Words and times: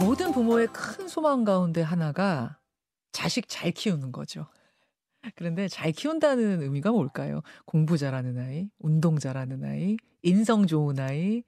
모든 0.00 0.32
부모의 0.32 0.68
큰 0.68 1.08
소망 1.08 1.44
가운데 1.44 1.82
하나가 1.82 2.58
자식 3.12 3.48
잘 3.48 3.70
키우는 3.70 4.12
거죠. 4.12 4.46
그런데 5.34 5.68
잘 5.68 5.92
키운다는 5.92 6.62
의미가 6.62 6.90
뭘까요? 6.92 7.42
공부 7.66 7.98
잘하는 7.98 8.38
아이, 8.38 8.68
운동 8.78 9.18
잘하는 9.18 9.64
아이, 9.64 9.96
인성 10.22 10.66
좋은 10.66 10.98
아이, 10.98 11.42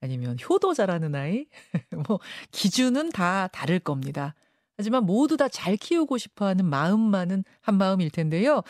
아니면 0.00 0.36
효도 0.48 0.74
잘하는 0.74 1.14
아이? 1.14 1.46
뭐, 2.06 2.20
기준은 2.50 3.10
다 3.10 3.48
다를 3.48 3.78
겁니다. 3.78 4.34
하지만 4.76 5.04
모두 5.06 5.36
다 5.36 5.48
잘 5.48 5.76
키우고 5.76 6.18
싶어 6.18 6.46
하는 6.46 6.64
마음만은 6.64 7.44
한 7.60 7.76
마음일 7.78 8.10
텐데요. 8.10 8.62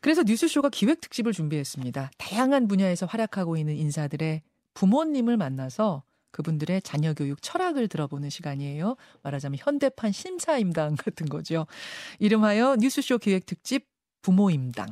그래서 0.00 0.22
뉴스쇼가 0.22 0.68
기획 0.70 1.00
특집을 1.00 1.32
준비했습니다. 1.32 2.10
다양한 2.18 2.68
분야에서 2.68 3.06
활약하고 3.06 3.56
있는 3.56 3.74
인사들의 3.76 4.42
부모님을 4.74 5.36
만나서 5.36 6.04
그분들의 6.30 6.82
자녀 6.82 7.12
교육 7.14 7.42
철학을 7.42 7.88
들어보는 7.88 8.30
시간이에요. 8.30 8.96
말하자면 9.22 9.58
현대판 9.60 10.12
신사임당 10.12 10.94
같은 10.96 11.26
거죠. 11.28 11.66
이름하여 12.20 12.76
뉴스쇼 12.78 13.18
기획 13.18 13.46
특집 13.46 13.88
부모임당. 14.22 14.86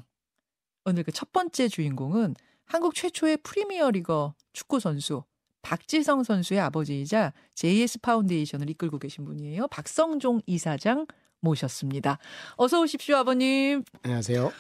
오늘 0.87 1.05
그 1.05 1.13
첫 1.13 1.31
번째 1.33 1.69
주인공은 1.69 2.35
한국 2.65 2.95
최초의 2.95 3.39
프리미어리거 3.39 4.35
축구 4.53 4.81
선수 4.81 5.23
박지성 5.69 6.25
선수의 6.25 6.61
아버지이자 6.61 7.35
JS 7.55 8.01
파운데이션을 8.01 8.71
이끌고 8.71 8.99
계신 8.99 9.27
분이에요. 9.27 9.69
박성종 9.69 10.41
이사장 10.47 11.07
모셨습니다. 11.41 12.19
어서 12.57 12.81
오십시오, 12.81 13.17
아버님. 13.17 13.85
안녕하세요. 14.03 14.51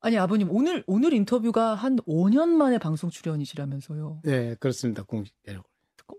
아니, 0.00 0.18
아버님, 0.18 0.50
오늘, 0.50 0.82
오늘 0.88 1.12
인터뷰가 1.12 1.76
한 1.76 1.98
5년 1.98 2.48
만에 2.48 2.78
방송 2.78 3.10
출연이시라면서요. 3.10 4.22
네, 4.24 4.56
그렇습니다. 4.56 5.04
공식대로. 5.04 5.62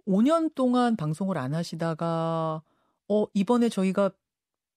5년 0.07 0.55
동안 0.55 0.95
방송을 0.95 1.37
안 1.37 1.53
하시다가, 1.53 2.61
어, 3.09 3.25
이번에 3.33 3.67
저희가 3.67 4.11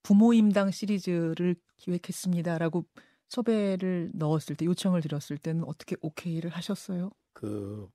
부모임당 0.03 0.73
시리즈를 0.73 1.55
기획했습니다라고 1.77 2.87
섭외를 3.29 4.11
넣었을 4.15 4.57
때, 4.57 4.65
요청을 4.67 5.01
드렸을 5.01 5.39
때는 5.39 5.63
어떻게 5.63 5.95
오케이를 6.01 6.51
하셨어요? 6.51 7.13
그, 7.35 7.89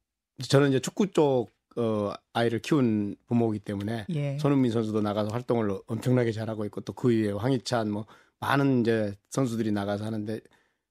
저는 0.47 0.69
이제 0.69 0.79
축구 0.79 1.11
쪽, 1.11 1.49
어, 1.75 2.11
아이를 2.33 2.59
키운 2.59 3.15
부모이기 3.27 3.59
때문에 3.63 4.05
예. 4.09 4.37
손흥민 4.39 4.71
선수도 4.71 5.01
나가서 5.01 5.29
활동을 5.29 5.79
엄청나게 5.87 6.31
잘하고 6.31 6.65
있고 6.65 6.81
또 6.81 6.93
그 6.93 7.09
위에 7.09 7.31
황희찬 7.31 7.91
뭐 7.91 8.05
많은 8.39 8.81
이제 8.81 9.13
선수들이 9.29 9.71
나가서 9.71 10.05
하는데 10.05 10.39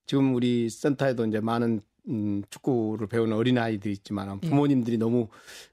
지금 0.07 0.35
우리 0.35 0.71
센터에도 0.71 1.27
이제 1.27 1.41
많은 1.41 1.81
음, 2.09 2.43
축구를 2.51 3.07
배우는 3.07 3.37
어린 3.37 3.59
아이들이 3.59 3.93
있지만 3.93 4.41
예. 4.43 4.49
부모님들이 4.49 4.97
너무 4.99 5.29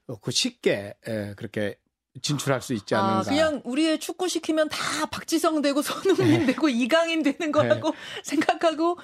어, 0.06 0.18
그 0.20 0.30
쉽게 0.30 0.94
에, 1.06 1.34
그렇게 1.34 1.78
진출할 2.22 2.62
수 2.62 2.72
있지 2.74 2.94
않는가. 2.94 3.18
아, 3.20 3.22
그냥 3.22 3.60
우리의 3.64 3.98
축구 4.00 4.28
시키면 4.28 4.68
다 4.70 5.06
박지성 5.10 5.60
되고 5.62 5.82
손흥민 5.82 6.40
네. 6.40 6.46
되고 6.46 6.68
이강인 6.68 7.22
되는 7.22 7.52
거라고 7.52 7.92
생각하고 8.24 8.98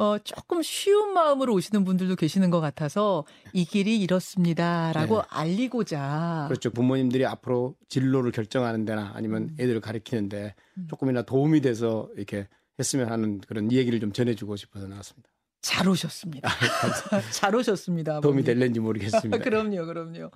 어, 0.00 0.16
조금 0.24 0.62
쉬운 0.62 1.12
마음으로 1.12 1.52
오시는 1.52 1.84
분들도 1.84 2.16
계시는 2.16 2.48
것 2.48 2.62
같아서 2.62 3.26
이 3.52 3.66
길이 3.66 4.00
이렇습니다라고 4.00 5.16
네. 5.16 5.22
알리고자 5.28 6.46
그렇죠. 6.48 6.70
부모님들이 6.70 7.26
앞으로 7.26 7.76
진로를 7.90 8.32
결정하는 8.32 8.86
데나 8.86 9.12
아니면 9.14 9.42
음. 9.42 9.56
애들을 9.60 9.82
가르치는데 9.82 10.54
음. 10.78 10.86
조금이나 10.88 11.20
도움이 11.20 11.60
돼서 11.60 12.08
이렇게 12.16 12.48
했으면 12.78 13.12
하는 13.12 13.42
그런 13.42 13.70
얘기를 13.72 14.00
좀 14.00 14.10
전해주고 14.10 14.56
싶어서 14.56 14.86
나왔습니다. 14.86 15.28
잘 15.60 15.86
오셨습니다. 15.86 16.48
잘 17.30 17.54
오셨습니다. 17.54 18.16
아, 18.16 18.20
도움이. 18.22 18.42
될는지 18.42 18.80
모르겠습니다. 18.80 19.36
그럼요, 19.44 19.84
그럼요. 19.84 20.30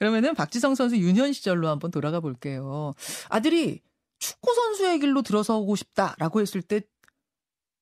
그러면은 0.00 0.34
박지성 0.34 0.74
선수 0.74 0.96
유년 0.96 1.32
시절로 1.32 1.68
한번 1.68 1.92
돌아가 1.92 2.18
볼게요. 2.18 2.92
아들이 3.28 3.82
축구 4.18 4.52
선수의 4.52 4.98
길로 4.98 5.22
들어서고 5.22 5.76
싶다라고 5.76 6.40
했을 6.40 6.62
때 6.62 6.80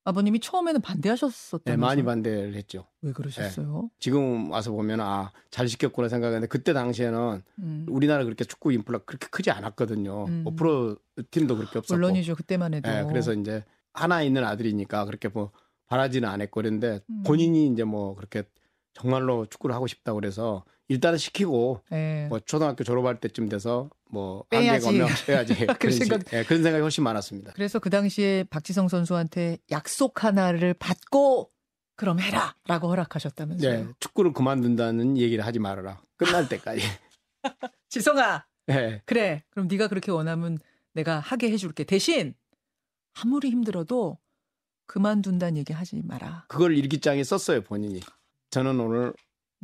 아버님이 0.05 0.41
처음에는 0.41 0.83
반대하셨었다면서요? 0.83 1.75
네, 1.75 1.77
많이 1.77 2.03
반대를 2.03 2.55
했죠. 2.55 2.87
왜 3.01 3.13
그러셨어요? 3.13 3.91
지금 3.99 4.51
와서 4.51 4.71
보면 4.71 5.01
아, 5.01 5.33
잘 5.51 5.67
시켰구나 5.67 6.09
생각했는데 6.09 6.47
그때 6.47 6.75
당시에는 6.75 7.43
음. 7.61 7.87
우리나라 7.89 8.25
그렇게 8.25 8.45
축구 8.45 8.73
인프라가 8.73 9.05
그렇게 9.07 9.27
크지 9.29 9.51
않았거든요. 9.51 10.27
음. 10.27 10.43
뭐 10.45 10.53
프로 10.55 10.97
팀도 11.31 11.57
그렇게 11.57 11.79
없었고. 11.79 11.97
물론이죠. 11.97 12.37
그때만 12.37 12.75
해도. 12.75 12.91
네, 12.91 13.05
그래서 13.05 13.33
이제 13.33 13.65
하나 13.95 14.23
있는 14.23 14.45
아들이니까 14.45 15.07
그렇게 15.07 15.29
뭐 15.29 15.51
바라지는 15.87 16.29
않았고 16.29 16.53
그랬는데 16.53 17.01
음. 17.09 17.23
본인이 17.25 17.67
이제 17.69 17.85
뭐 17.85 18.15
그렇게 18.15 18.45
정말로 18.95 19.47
축구를 19.47 19.75
하고 19.75 19.87
싶다고 19.87 20.19
그래서 20.21 20.65
일단은 20.89 21.19
시키고 21.19 21.83
예. 21.93 22.27
뭐 22.29 22.39
초등학교 22.41 22.85
졸업할 22.85 23.19
때쯤 23.21 23.49
돼서 23.49 23.91
뭐 24.11 24.45
빼야지. 24.51 24.87
오면 24.89 25.09
빼야지 25.27 25.55
그런 25.57 25.77
그런, 25.79 25.93
식- 25.93 26.05
생각- 26.05 26.33
예, 26.33 26.45
그런 26.45 26.63
생각이 26.63 26.83
훨씬 26.83 27.03
많았습니다. 27.05 27.53
그래서 27.55 27.79
그 27.79 27.91
당시에 27.91 28.45
박지성 28.45 28.89
선수한테 28.89 29.59
약속 29.71 30.25
하나를 30.25 30.75
받고 30.75 31.51
그럼 31.97 32.21
해라라고 32.21 32.89
허락하셨다면서요. 32.89 33.85
네, 33.85 33.93
축구를 34.01 34.33
그만둔다는 34.33 35.17
얘기를 35.17 35.45
하지 35.47 35.59
말아라. 35.59 36.01
끝날 36.17 36.49
때까지. 36.49 36.81
지성아, 37.89 38.45
네, 38.67 39.03
그래. 39.07 39.45
그럼 39.51 39.69
네가 39.69 39.89
그렇게 39.89 40.11
원하면 40.11 40.59
내가 40.93 41.19
하게 41.21 41.51
해줄게. 41.51 41.85
대신 41.85 42.35
아무리 43.15 43.51
힘들어도 43.51 44.19
그만둔다는 44.87 45.57
얘기 45.57 45.73
하지 45.73 46.03
마라. 46.05 46.45
그걸 46.49 46.77
일기장에 46.77 47.23
썼어요 47.25 47.63
본인이. 47.63 48.01
저는 48.55 48.79
오늘 48.79 49.13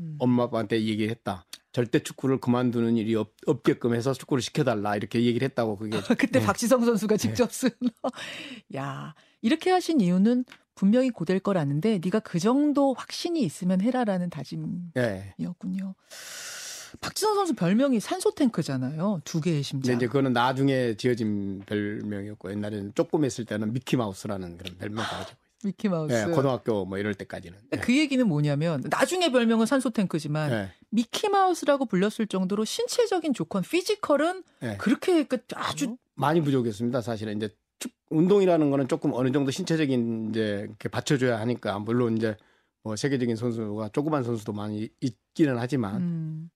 음. 0.01 0.17
엄마 0.19 0.43
아빠한테 0.45 0.83
얘기했다. 0.83 1.47
절대 1.71 2.01
축구를 2.03 2.41
그만두는 2.41 2.97
일이 2.97 3.15
없, 3.15 3.33
없게끔 3.47 3.95
해서 3.95 4.13
축구를 4.13 4.43
시켜달라 4.43 4.97
이렇게 4.97 5.23
얘기를 5.23 5.47
했다고 5.47 5.77
그게. 5.77 5.91
그때 6.19 6.41
네. 6.41 6.45
박지성 6.45 6.85
선수가 6.85 7.17
직접 7.17 7.53
쓴. 7.53 7.71
야 8.75 9.15
이렇게 9.43 9.71
하신 9.71 10.01
이유는 10.01 10.45
분명히 10.75 11.11
고될 11.11 11.39
걸 11.39 11.57
아는데 11.57 12.01
네가 12.03 12.19
그 12.19 12.41
정도 12.41 12.93
확신이 12.95 13.43
있으면 13.43 13.81
해라라는 13.81 14.29
다짐이었군요. 14.29 15.85
네. 15.85 16.99
박지성 17.01 17.37
선수 17.37 17.55
별명이 17.55 18.01
산소 18.01 18.35
탱크잖아요. 18.35 19.21
두 19.25 19.41
개의 19.41 19.63
심장. 19.63 19.95
이제 19.95 20.09
그거는 20.09 20.33
나중에 20.33 20.97
지어진 20.97 21.63
별명이었고 21.67 22.51
옛날에는 22.51 22.93
조그마했을 22.97 23.45
때는 23.45 23.73
미키 23.73 23.97
마우스라는 23.97 24.57
그런 24.57 24.77
별명 24.79 25.05
가지고 25.05 25.39
미키 25.65 25.89
마우스. 25.89 26.13
있어요. 26.15 26.29
네, 26.29 26.33
고등학교 26.35 26.85
뭐 26.85 26.99
이럴 26.99 27.15
때까지는. 27.15 27.59
네. 27.71 27.79
그 27.79 27.97
얘기는 27.97 28.27
뭐냐면 28.27 28.83
나중에 28.89 29.31
별명은 29.31 29.67
산소 29.67 29.91
탱크지만 29.91 30.51
네. 30.51 30.71
미키 30.91 31.29
마우스라고 31.29 31.87
불렸을 31.87 32.27
정도로 32.29 32.65
신체적인 32.65 33.35
조건, 33.35 33.63
physical은 33.63 34.43
네. 34.61 34.77
그렇게 34.79 35.25
그 35.25 35.39
아주 35.55 35.97
많이 36.15 36.41
부족했습니다. 36.41 37.01
사실은 37.03 37.37
이제 37.37 37.51
축- 37.79 37.93
운동이라는 38.11 38.71
거는 38.71 38.89
조금 38.89 39.13
어느 39.15 39.31
정도 39.33 39.51
신체적인 39.51 40.31
이제 40.31 40.65
이렇게 40.69 40.89
받쳐 40.89 41.19
줘야 41.19 41.39
하니까 41.41 41.79
물론 41.79 42.17
이제 42.17 42.37
뭐 42.83 42.97
세계적인 42.97 43.37
선수가 43.37 43.91
조그만 43.93 44.25
선수도 44.25 44.53
많이 44.53 44.89
있기는 45.01 45.59
하지만 45.59 45.97
음, 45.97 46.51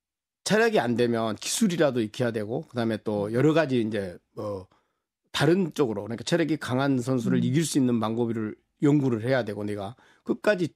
체력이 0.45 0.81
안 0.81 0.97
되면 0.97 1.37
기술이라도 1.37 2.01
익혀야 2.01 2.31
되고 2.33 2.63
그다음에 2.69 2.99
또 3.05 3.33
여러 3.33 3.53
가지 3.53 3.81
이제 3.83 4.17
뭐 4.35 4.67
다른 5.33 5.73
쪽으로 5.75 6.03
그러니까 6.03 6.25
체력이 6.25 6.57
강한 6.59 6.99
선수를 6.99 7.39
음. 7.39 7.45
이길 7.45 7.65
수 7.67 7.77
있는 7.79 8.01
방법을 8.01 8.55
연구를 8.83 9.23
해야 9.25 9.45
되고 9.45 9.65
내가 9.65 9.97
끝까지 10.23 10.69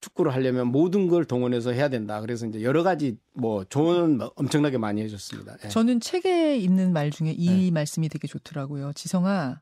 축구를 0.00 0.34
하려면 0.34 0.66
모든 0.68 1.06
걸 1.06 1.24
동원해서 1.24 1.70
해야 1.70 1.88
된다. 1.88 2.20
그래서 2.20 2.46
이제 2.46 2.62
여러 2.62 2.82
가지 2.82 3.16
뭐 3.34 3.62
조언은 3.64 4.20
엄청나게 4.34 4.76
많이 4.78 5.00
해줬습니다. 5.02 5.56
예. 5.64 5.68
저는 5.68 6.00
책에 6.00 6.56
있는 6.56 6.92
말 6.92 7.10
중에 7.12 7.30
이 7.30 7.66
네. 7.66 7.70
말씀이 7.70 8.08
되게 8.08 8.26
좋더라고요. 8.26 8.92
지성아, 8.94 9.60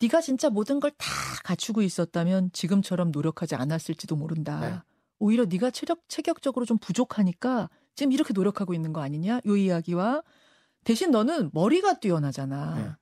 네가 0.00 0.20
진짜 0.20 0.50
모든 0.50 0.80
걸 0.80 0.90
다 0.98 1.06
갖추고 1.44 1.80
있었다면 1.80 2.50
지금처럼 2.52 3.10
노력하지 3.10 3.54
않았을지도 3.54 4.16
모른다. 4.16 4.60
네. 4.60 4.78
오히려 5.18 5.46
네가 5.46 5.70
체력 5.70 6.00
체격적으로 6.08 6.66
좀 6.66 6.76
부족하니까 6.78 7.70
지금 7.94 8.12
이렇게 8.12 8.32
노력하고 8.34 8.74
있는 8.74 8.92
거 8.92 9.00
아니냐? 9.00 9.40
요 9.46 9.56
이야기와 9.56 10.22
대신 10.84 11.10
너는 11.10 11.50
머리가 11.54 12.00
뛰어나잖아. 12.00 12.98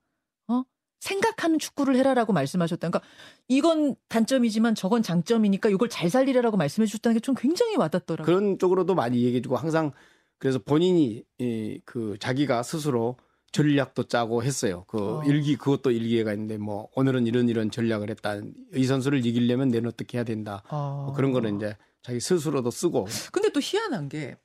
생각하는 1.06 1.58
축구를 1.58 1.94
해라라고 1.96 2.32
말씀하셨다. 2.32 2.88
그러니까 2.88 3.08
이건 3.48 3.94
단점이지만 4.08 4.74
저건 4.74 5.02
장점이니까 5.02 5.68
이걸 5.70 5.88
잘 5.88 6.10
살리라라고 6.10 6.56
말씀해 6.56 6.86
주셨다는 6.86 7.14
게 7.14 7.20
좀 7.20 7.34
굉장히 7.36 7.76
와닿더라고요. 7.76 8.26
그런 8.26 8.58
쪽으로도 8.58 8.94
많이 8.94 9.22
얘기해 9.22 9.40
주고 9.40 9.56
항상 9.56 9.92
그래서 10.38 10.58
본인이 10.58 11.22
이, 11.38 11.80
그 11.84 12.16
자기가 12.20 12.62
스스로 12.62 13.16
전략도 13.52 14.04
짜고 14.04 14.42
했어요. 14.42 14.84
그 14.86 14.98
어. 14.98 15.22
일기 15.24 15.56
그것도 15.56 15.90
일기가 15.92 16.32
있는데 16.32 16.58
뭐 16.58 16.88
오늘은 16.94 17.26
이런 17.26 17.48
이런 17.48 17.70
전략을 17.70 18.10
했다. 18.10 18.40
이 18.74 18.84
선수를 18.84 19.24
이기려면 19.24 19.68
내는 19.68 19.88
어떻게 19.88 20.18
해야 20.18 20.24
된다. 20.24 20.62
어. 20.68 21.04
뭐 21.06 21.14
그런 21.14 21.32
거는 21.32 21.56
이제 21.56 21.76
자기 22.02 22.20
스스로도 22.20 22.70
쓰고 22.70 23.06
근데 23.32 23.48
또 23.50 23.60
희한한 23.62 24.08
게 24.08 24.36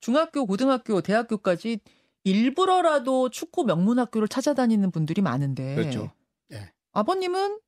중학교, 0.00 0.46
고등학교, 0.46 1.00
대학교까지 1.00 1.80
일부러라도 2.26 3.30
축구 3.30 3.62
명문 3.64 4.00
학교를 4.00 4.26
찾아다니는 4.26 4.90
분들이 4.90 5.22
많은데 5.22 5.76
그렇죠. 5.76 6.10
예. 6.52 6.72
아버님은 6.92 7.60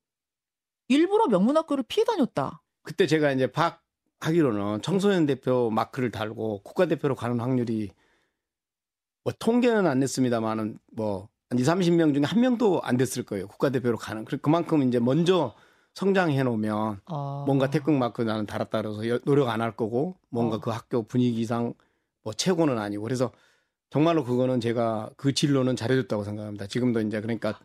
일부러 0.88 1.28
명문 1.28 1.56
학교를 1.56 1.84
피해 1.86 2.04
다녔다. 2.04 2.60
그때 2.82 3.06
제가 3.06 3.30
이제 3.30 3.46
파악하기로는 3.52 4.82
청소년 4.82 5.26
대표 5.26 5.70
마크를 5.70 6.10
달고 6.10 6.62
국가대표로 6.64 7.14
가는 7.14 7.38
확률이 7.38 7.92
뭐 9.22 9.32
통계는 9.38 9.86
안 9.86 10.00
냈습니다만은 10.00 10.78
뭐한 10.92 11.28
2, 11.52 11.62
30명 11.62 12.12
중에 12.14 12.24
한 12.24 12.40
명도 12.40 12.80
안 12.82 12.96
됐을 12.96 13.22
거예요. 13.22 13.46
국가대표로 13.46 13.96
가는. 13.96 14.24
그만큼 14.24 14.82
이제 14.88 14.98
먼저 14.98 15.54
성장해 15.94 16.42
놓으면 16.42 17.00
어. 17.06 17.44
뭔가 17.46 17.70
태극 17.70 17.92
마크 17.94 18.22
나는 18.22 18.44
달았다 18.46 18.82
그래서 18.82 19.08
여- 19.08 19.18
노력 19.20 19.50
안 19.50 19.60
할 19.60 19.76
거고 19.76 20.16
뭔가 20.30 20.56
어. 20.56 20.60
그 20.60 20.70
학교 20.70 21.04
분위기상 21.04 21.74
뭐 22.24 22.32
최고는 22.32 22.76
아니고 22.78 23.04
그래서 23.04 23.30
정말로 23.90 24.24
그거는 24.24 24.60
제가 24.60 25.10
그 25.16 25.32
진로는 25.32 25.76
잘해줬다고 25.76 26.24
생각합니다. 26.24 26.66
지금도 26.66 27.00
이제 27.00 27.20
그러니까 27.20 27.58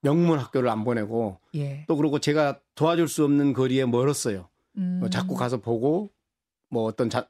명문 0.00 0.38
학교를 0.38 0.68
안 0.68 0.84
보내고 0.84 1.38
예. 1.54 1.84
또 1.88 1.96
그리고 1.96 2.18
제가 2.18 2.60
도와줄 2.74 3.08
수 3.08 3.24
없는 3.24 3.52
거리에 3.52 3.84
멀었어요. 3.84 4.48
음. 4.78 4.98
뭐 5.00 5.10
자꾸 5.10 5.34
가서 5.34 5.58
보고 5.58 6.10
뭐 6.68 6.84
어떤 6.84 7.10
자, 7.10 7.28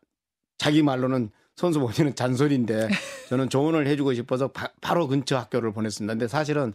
자기 0.59 0.83
말로는 0.83 1.31
선수 1.55 1.81
본인은 1.81 2.15
잔소리인데 2.15 2.89
저는 3.29 3.49
조언을 3.49 3.87
해주고 3.87 4.15
싶어서 4.15 4.49
바, 4.53 4.95
로 4.95 5.09
근처 5.09 5.39
학교를 5.39 5.73
보냈습니다. 5.73 6.13
근데 6.13 6.29
사실은 6.29 6.75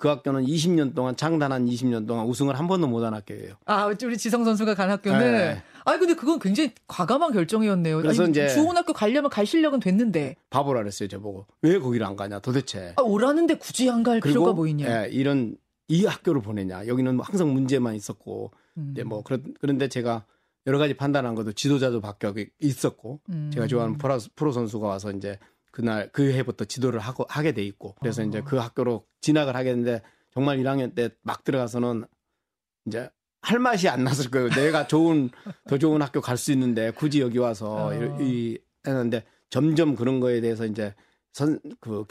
그 0.00 0.08
학교는 0.08 0.46
20년 0.46 0.94
동안 0.94 1.14
장단한 1.14 1.66
20년 1.66 2.06
동안 2.08 2.24
우승을 2.26 2.58
한 2.58 2.66
번도 2.66 2.86
못 2.88 3.04
한 3.04 3.12
학교예요. 3.12 3.54
아, 3.66 3.84
우리 3.84 4.16
지성 4.16 4.44
선수가 4.44 4.74
간 4.74 4.88
학교는. 4.90 5.20
네. 5.20 5.62
아, 5.84 5.98
근데 5.98 6.14
그건 6.14 6.38
굉장히 6.38 6.72
과감한 6.88 7.32
결정이었네요. 7.32 7.98
그래서 8.00 8.22
아니, 8.22 8.30
이제- 8.30 8.48
좋은 8.48 8.74
학교 8.76 8.94
가려면 8.94 9.30
갈 9.30 9.44
실력은 9.44 9.78
됐는데. 9.78 10.36
바보라 10.48 10.80
그랬어요, 10.80 11.06
저보고. 11.08 11.44
왜 11.60 11.78
거기를 11.78 12.06
안 12.06 12.16
가냐, 12.16 12.38
도대체. 12.40 12.94
아, 12.96 13.02
오라는데 13.02 13.54
굳이 13.58 13.90
안 13.90 14.02
갈 14.02 14.20
필요가 14.20 14.54
뭐 14.54 14.66
있냐. 14.66 15.04
예, 15.04 15.08
이런 15.10 15.56
이 15.88 16.06
학교를 16.06 16.40
보내냐. 16.40 16.86
여기는 16.86 17.16
뭐 17.16 17.24
항상 17.26 17.52
문제만 17.52 17.94
있었고, 17.94 18.52
음. 18.78 18.90
이제 18.92 19.02
뭐 19.04 19.22
그런 19.22 19.54
그런데 19.60 19.88
제가 19.88 20.24
여러 20.66 20.78
가지 20.78 20.94
판단한 20.94 21.34
것도 21.34 21.52
지도자도 21.52 22.00
바뀌어 22.00 22.32
있었고, 22.60 23.20
음. 23.28 23.50
제가 23.52 23.66
좋아하는 23.66 23.98
프로, 23.98 24.18
프로 24.34 24.52
선수가 24.52 24.86
와서 24.86 25.10
이제 25.12 25.38
그날 25.80 26.10
그 26.12 26.32
해부터 26.32 26.64
지도를 26.66 27.00
하고 27.00 27.24
하게 27.28 27.52
돼 27.52 27.62
있고, 27.64 27.94
그래서 28.00 28.22
어. 28.22 28.24
이제 28.26 28.42
그 28.42 28.56
학교로 28.56 29.06
진학을 29.22 29.56
하게 29.56 29.70
됐는데 29.70 30.02
정말 30.32 30.58
1학년 30.58 30.94
때 30.94 31.10
막 31.22 31.42
들어가서는 31.44 32.04
이제 32.86 33.08
할 33.42 33.58
맛이 33.58 33.88
안 33.88 34.04
났을 34.04 34.30
거예요. 34.30 34.50
내가 34.50 34.86
좋은 34.86 35.30
더 35.68 35.78
좋은 35.78 36.02
학교 36.02 36.20
갈 36.20 36.36
수 36.36 36.52
있는데 36.52 36.90
굳이 36.90 37.20
여기 37.20 37.38
와서 37.38 37.86
어. 37.88 37.94
이, 37.94 38.22
이 38.22 38.58
했는데 38.86 39.24
점점 39.48 39.96
그런 39.96 40.20
거에 40.20 40.40
대해서 40.40 40.66
이제 40.66 40.94
선그 41.32 42.06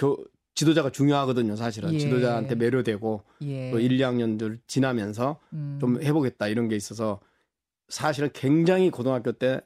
지도자가 0.55 0.89
중요하거든요. 0.91 1.55
사실은 1.55 1.93
예. 1.93 1.99
지도자한테 1.99 2.55
매료되고 2.55 3.23
예. 3.43 3.71
또 3.71 3.79
1, 3.79 3.97
2학년들 3.97 4.59
지나면서 4.67 5.39
음. 5.53 5.77
좀 5.79 6.01
해보겠다 6.01 6.47
이런 6.47 6.67
게 6.67 6.75
있어서 6.75 7.19
사실은 7.87 8.29
굉장히 8.33 8.89
고등학교 8.89 9.31
때 9.31 9.61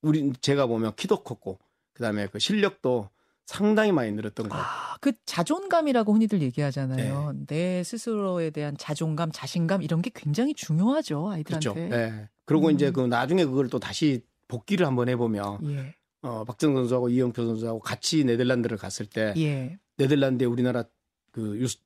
우리 0.00 0.32
제가 0.40 0.66
보면 0.66 0.94
키도 0.96 1.22
컸고 1.22 1.58
그다음에 1.94 2.26
그 2.26 2.38
실력도 2.38 3.08
상당히 3.46 3.92
많이 3.92 4.12
늘었던 4.12 4.48
것 4.48 4.56
같아요. 4.56 4.72
아, 4.72 4.96
그 5.00 5.12
자존감이라고 5.26 6.14
흔히들 6.14 6.42
얘기하잖아요. 6.42 7.32
네. 7.32 7.46
내 7.46 7.82
스스로에 7.84 8.50
대한 8.50 8.76
자존감, 8.78 9.30
자신감 9.32 9.82
이런 9.82 10.00
게 10.02 10.10
굉장히 10.14 10.54
중요하죠 10.54 11.28
아이들한테. 11.30 11.72
그렇죠. 11.72 11.88
네. 11.88 12.28
그리고 12.44 12.68
음. 12.68 12.72
이제 12.72 12.90
그 12.90 13.00
나중에 13.00 13.44
그걸 13.44 13.68
또 13.68 13.78
다시 13.78 14.22
복귀를 14.48 14.86
한번 14.86 15.08
해보면 15.08 15.58
예, 15.70 15.94
어, 16.22 16.44
박정 16.44 16.74
선수하고 16.74 17.08
이영표 17.08 17.44
선수하고 17.44 17.80
같이 17.80 18.24
네덜란드를 18.24 18.76
갔을 18.76 19.06
때 19.06 19.32
예. 19.36 19.78
네덜란드에 19.96 20.46
우리나라 20.46 20.84
그 21.30 21.56
유스 21.58 21.78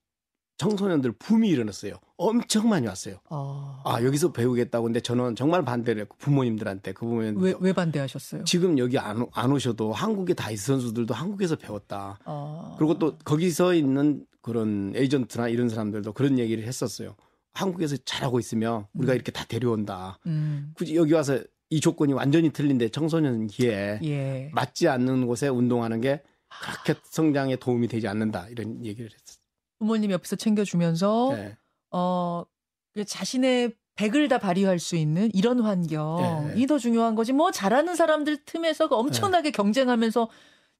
청소년들 0.59 1.13
붐이 1.13 1.49
일어났어요. 1.49 1.95
엄청 2.17 2.69
많이 2.69 2.87
왔어요. 2.87 3.17
어. 3.29 3.83
아 3.85 4.03
여기서 4.03 4.33
배우겠다고 4.33 4.85
근데 4.85 5.01
저는 5.01 5.37
정말 5.37 5.65
반대를 5.65 6.03
했고 6.03 6.17
부모님들한테 6.19 6.93
그 6.93 7.05
부모님 7.07 7.39
왜, 7.41 7.55
왜 7.61 7.73
반대하셨어요? 7.73 8.45
지금 8.45 8.79
여기 8.79 8.99
안, 8.99 9.21
오- 9.23 9.29
안 9.33 9.53
오셔도 9.53 9.93
한국의 9.93 10.35
다이스 10.35 10.67
선수들도 10.67 11.13
한국에서 11.13 11.57
배웠다. 11.57 12.19
어. 12.25 12.75
그리고 12.79 12.99
또 12.99 13.17
거기서 13.19 13.75
있는 13.75 14.25
그런 14.41 14.93
에이전트나 14.97 15.49
이런 15.49 15.69
사람들도 15.69 16.13
그런 16.13 16.39
얘기를 16.39 16.65
했었어요. 16.65 17.17
한국에서 17.53 17.97
잘하고 18.05 18.39
있으면 18.39 18.87
우리가 18.95 19.13
음. 19.13 19.15
이렇게 19.17 19.33
다 19.33 19.45
데려온다. 19.47 20.19
음, 20.27 20.73
굳이 20.77 20.95
여기 20.97 21.13
와서 21.15 21.39
이 21.69 21.81
조건이 21.81 22.13
완전히 22.13 22.51
틀린데 22.51 22.91
청소년기에 22.91 24.01
예. 24.05 24.51
맞지 24.55 24.89
않는 24.89 25.27
곳에 25.27 25.49
운동하는 25.49 26.01
게 26.01 26.23
그렇게 26.49 27.01
성장에 27.05 27.57
도움이 27.57 27.89
되지 27.89 28.07
않는다. 28.09 28.49
이런 28.51 28.85
얘기를 28.85 29.11
했었어요. 29.11 29.43
부모님 29.79 30.11
옆에서 30.11 30.37
챙겨주면서 30.37 31.31
네. 31.33 31.57
어, 31.91 32.45
그 32.95 33.05
자신의 33.05 33.75
백을 33.97 34.29
다 34.29 34.39
발휘할 34.39 34.79
수 34.79 34.97
있는 34.97 35.31
이런 35.33 35.61
환경이 35.61 36.55
네. 36.55 36.67
더 36.67 36.79
중요한 36.79 37.15
거지. 37.15 37.33
뭐 37.33 37.51
잘하는 37.51 37.95
사람들 37.95 38.45
틈에서 38.45 38.87
엄청나게 38.87 39.51
경쟁하면서 39.51 40.29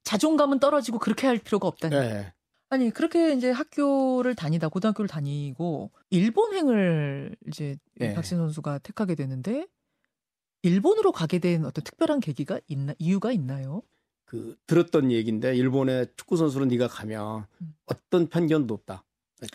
자존감은 0.03 0.59
떨어지고 0.59 0.99
그렇게 0.99 1.27
할 1.27 1.37
필요가 1.39 1.67
없다니. 1.67 1.95
네. 1.95 2.33
아니 2.69 2.91
그렇게 2.91 3.33
이제 3.33 3.49
학교를 3.49 4.35
다니다 4.35 4.67
고등학교를 4.67 5.07
다니고 5.07 5.89
일본행을 6.09 7.35
이제 7.47 7.77
네. 7.95 8.13
박신 8.13 8.37
선수가 8.37 8.79
택하게 8.79 9.15
되는데 9.15 9.65
일본으로 10.63 11.11
가게 11.11 11.39
된 11.39 11.65
어떤 11.65 11.83
특별한 11.83 12.19
계기가 12.19 12.59
있나 12.67 12.93
이유가 12.99 13.31
있나요? 13.31 13.81
그 14.27 14.57
들었던 14.67 15.11
얘기인데 15.11 15.55
일본의 15.55 16.07
축구 16.17 16.35
선수는 16.35 16.67
네가 16.67 16.89
가면 16.89 17.45
음. 17.61 17.73
어떤 17.85 18.27
편견도 18.27 18.73
없다. 18.73 19.03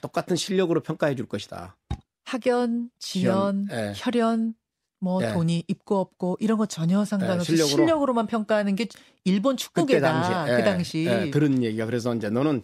똑같은 0.01 0.35
실력으로 0.35 0.81
평가해 0.83 1.15
줄 1.15 1.27
것이다. 1.27 1.77
학연, 2.25 2.91
지연, 2.99 3.67
지연, 3.69 3.69
예. 3.71 3.93
혈연, 3.95 4.55
뭐 4.99 5.23
예. 5.23 5.33
돈이 5.33 5.65
있고 5.69 5.99
없고 5.99 6.39
이런 6.41 6.57
거 6.57 6.65
전혀 6.65 7.05
상관없이 7.05 7.53
예, 7.53 7.57
실력으로. 7.57 8.15
만 8.15 8.27
평가하는 8.27 8.75
게 8.75 8.87
일본 9.25 9.57
축구계다. 9.57 10.13
당시 10.13 10.57
그 10.57 10.65
당시. 10.65 11.07
예, 11.07 11.31
들은 11.31 11.63
얘기가 11.63 11.85
그래서 11.85 12.15
이제 12.15 12.31
너는 12.31 12.63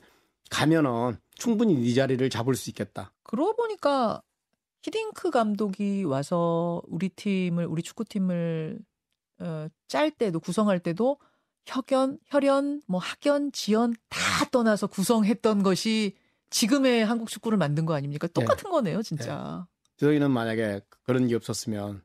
가면은 0.49 1.19
충분히 1.35 1.75
네 1.75 1.93
자리를 1.93 2.31
잡을 2.31 2.55
수 2.55 2.71
있겠다. 2.71 3.13
그러고 3.23 3.55
보니까 3.57 4.23
히딩크 4.83 5.31
감독이 5.31 6.05
와서 6.05 6.81
우리 6.87 7.11
팀을 7.11 7.67
우리 7.67 7.83
축구팀을 7.83 8.79
어, 9.41 9.67
짤 9.89 10.11
때도 10.11 10.41
구성할 10.41 10.81
때도 10.81 11.19
혁연, 11.69 12.19
혈연, 12.27 12.83
뭐 12.87 12.99
학연, 13.01 13.53
지연 13.53 13.95
다 14.09 14.19
떠나서 14.51 14.87
구성했던 14.87 15.63
것이 15.63 16.17
지금의 16.51 17.05
한국 17.05 17.29
축구를 17.29 17.59
만든 17.59 17.85
거 17.85 17.95
아닙니까? 17.95 18.27
똑같은 18.29 18.71
거네요, 18.71 19.03
진짜. 19.03 19.67
저희는 19.99 20.31
만약에 20.31 20.81
그런 21.03 21.27
게 21.29 21.35
없었으면 21.35 22.03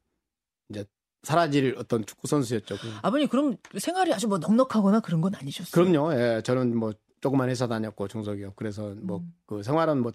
이제 0.70 0.86
사라질 1.22 1.76
어떤 1.78 2.06
축구 2.06 2.28
선수였죠. 2.28 2.76
그- 2.78 2.92
아버님 3.02 3.30
그럼 3.30 3.56
생활이 3.78 4.14
아주 4.14 4.28
뭐 4.28 4.38
넉넉하거나 4.40 5.00
그런 5.00 5.22
건 5.22 5.34
아니셨어요? 5.36 5.72
그럼요. 5.72 6.14
예, 6.20 6.42
저는 6.44 6.76
뭐 6.76 6.92
조그만 7.22 7.48
회사 7.50 7.68
다녔고 7.68 8.10
중소기업. 8.10 8.58
그래서 8.58 8.94
뭐 9.02 9.20
음. 9.20 9.34
그 9.46 9.64
생활은 9.64 10.02
뭐 10.02 10.12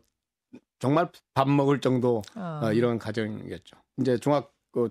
정말 0.78 1.11
밥 1.33 1.49
먹을 1.49 1.81
정도 1.81 2.21
아, 2.35 2.61
어, 2.64 2.73
이런 2.75 2.99
가정이었죠. 2.99 3.76
이제 4.00 4.19
중학교 4.19 4.90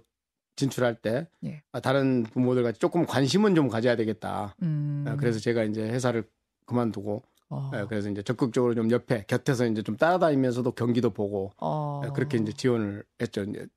진출할 0.58 0.96
때 0.96 1.30
예. 1.46 1.64
아, 1.72 1.80
다른 1.80 2.24
부모들 2.24 2.64
같이 2.64 2.80
조금 2.80 3.06
관심은 3.06 3.56
좀 3.56 3.70
가져야 3.70 3.96
되겠다. 3.96 4.56
음. 4.64 5.06
아, 5.08 5.16
그래서 5.16 5.40
제가 5.40 5.64
이제 5.64 5.82
회사를 5.82 6.28
그만두고 6.66 7.24
어. 7.50 7.72
예, 7.76 7.86
그래서 7.88 8.10
이제 8.10 8.22
적극적으로 8.22 8.76
좀 8.76 8.92
옆에 8.92 9.24
곁에서 9.28 9.66
이제 9.66 9.82
좀 9.82 9.96
따라다니면서도 9.96 10.72
경기도 10.72 11.12
보고 11.12 11.52
어. 11.62 12.02
예, 12.04 12.10
그렇게 12.10 12.38
이제 12.38 12.52
지원을 12.52 13.06
했죠. 13.22 13.44
이제 13.44 13.68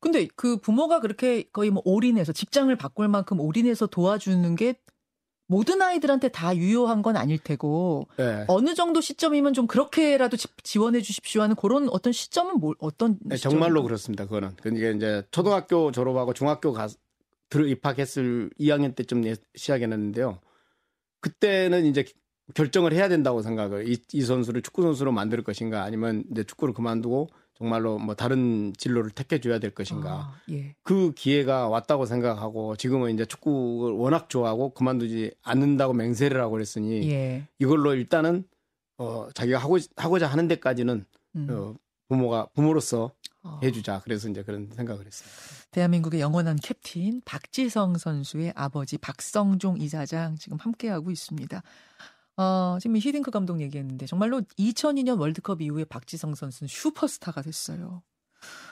근데 0.00 0.26
그 0.34 0.56
부모가 0.56 1.00
그렇게 1.00 1.44
거의 1.52 1.70
뭐 1.70 1.82
올인해서 1.84 2.32
직장을 2.32 2.74
바꿀 2.76 3.08
만큼 3.08 3.40
올인해서 3.40 3.86
도와주는 3.86 4.54
게 4.56 4.74
모든 5.46 5.80
아이들한테 5.80 6.28
다 6.28 6.56
유효한 6.56 7.02
건 7.02 7.16
아닐 7.16 7.38
테고 7.38 8.08
예. 8.18 8.44
어느 8.48 8.74
정도 8.74 9.00
시점이면 9.00 9.52
좀 9.52 9.66
그렇게라도 9.66 10.36
지, 10.36 10.48
지원해 10.62 11.00
주십시오 11.00 11.42
하는 11.42 11.54
그런 11.54 11.88
어떤 11.90 12.12
시점은 12.12 12.58
뭘 12.58 12.74
어떤 12.80 13.18
네, 13.22 13.36
시점? 13.36 13.52
정말로 13.52 13.82
그렇습니다. 13.82 14.24
그거는. 14.24 14.56
그러니까 14.60 14.90
이제 14.90 15.22
초등학교 15.30 15.92
졸업하고 15.92 16.32
중학교 16.32 16.72
가 16.72 16.88
들어 17.48 17.64
입학했을 17.64 18.50
2학년 18.58 18.96
때쯤 18.96 19.24
예- 19.26 19.36
시작했는데요. 19.54 20.40
그때는 21.20 21.86
이제 21.86 22.04
결정을 22.54 22.92
해야 22.92 23.08
된다고 23.08 23.42
생각을 23.42 23.88
이, 23.88 23.98
이 24.12 24.22
선수를 24.22 24.62
축구 24.62 24.82
선수로 24.82 25.12
만들 25.12 25.42
것인가 25.42 25.82
아니면 25.82 26.24
이제 26.30 26.44
축구를 26.44 26.74
그만두고 26.74 27.28
정말로 27.58 27.98
뭐 27.98 28.14
다른 28.14 28.72
진로를 28.76 29.10
택해 29.10 29.40
줘야 29.40 29.58
될 29.58 29.70
것인가. 29.70 30.10
아, 30.10 30.40
예. 30.50 30.74
그 30.82 31.12
기회가 31.14 31.68
왔다고 31.68 32.04
생각하고 32.04 32.76
지금은 32.76 33.14
이제 33.14 33.24
축구를 33.24 33.96
워낙 33.96 34.28
좋아하고 34.28 34.70
그만두지 34.70 35.32
않는다고 35.42 35.94
맹세를 35.94 36.40
하고 36.40 36.52
그랬으니 36.52 37.10
예. 37.10 37.48
이걸로 37.58 37.94
일단은 37.94 38.44
어 38.98 39.28
자기가 39.34 39.58
하고 39.58 39.78
하고자 39.96 40.26
하는 40.26 40.48
데까지는 40.48 41.06
음. 41.36 41.46
어, 41.50 41.74
부모가 42.08 42.48
부모로서 42.54 43.12
어. 43.42 43.60
해주자. 43.62 44.00
그래서 44.04 44.28
이제 44.28 44.42
그런 44.42 44.70
생각을 44.74 45.06
했습니다. 45.06 45.36
대한민국의 45.70 46.20
영원한 46.20 46.56
캡틴 46.56 47.22
박지성 47.24 47.96
선수의 47.98 48.52
아버지 48.54 48.98
박성종 48.98 49.78
이사장 49.78 50.36
지금 50.36 50.58
함께하고 50.58 51.10
있습니다. 51.10 51.62
어, 52.36 52.78
지금 52.80 52.96
히딩크 52.96 53.30
감독 53.30 53.60
얘기했는데 53.60 54.06
정말로 54.06 54.40
2002년 54.58 55.18
월드컵 55.18 55.62
이후에 55.62 55.84
박지성 55.84 56.34
선수는 56.34 56.68
슈퍼스타가 56.68 57.42
됐어요. 57.42 58.02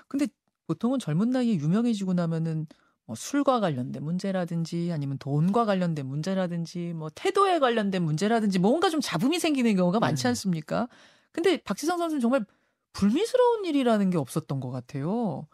근데 0.09 0.26
보통은 0.66 0.99
젊은 0.99 1.30
나이에 1.30 1.54
유명해지고 1.54 2.14
나면은 2.14 2.66
뭐 3.06 3.16
술과 3.16 3.61
관련된 3.61 4.02
문제라든지 4.02 4.90
아니면 4.92 5.18
돈과 5.18 5.66
관련된 5.66 6.06
문제라든지 6.06 6.92
뭐 6.94 7.11
태도에 7.14 7.59
관련된 7.59 8.02
문제라든지 8.02 8.59
뭔가 8.59 8.88
좀 8.88 9.00
잡음이 9.00 9.38
생기는 9.38 9.75
경우가 9.76 10.00
많지 10.00 10.23
네. 10.23 10.28
않습니까? 10.30 10.88
근데 11.33 11.59
박지성 11.59 11.99
선수는 11.99 12.21
정말 12.21 12.47
불미스러운 12.92 13.64
일이라는 13.64 14.11
게 14.11 14.18
없었던 14.18 14.61
것 14.61 14.71
같아요. 14.71 15.47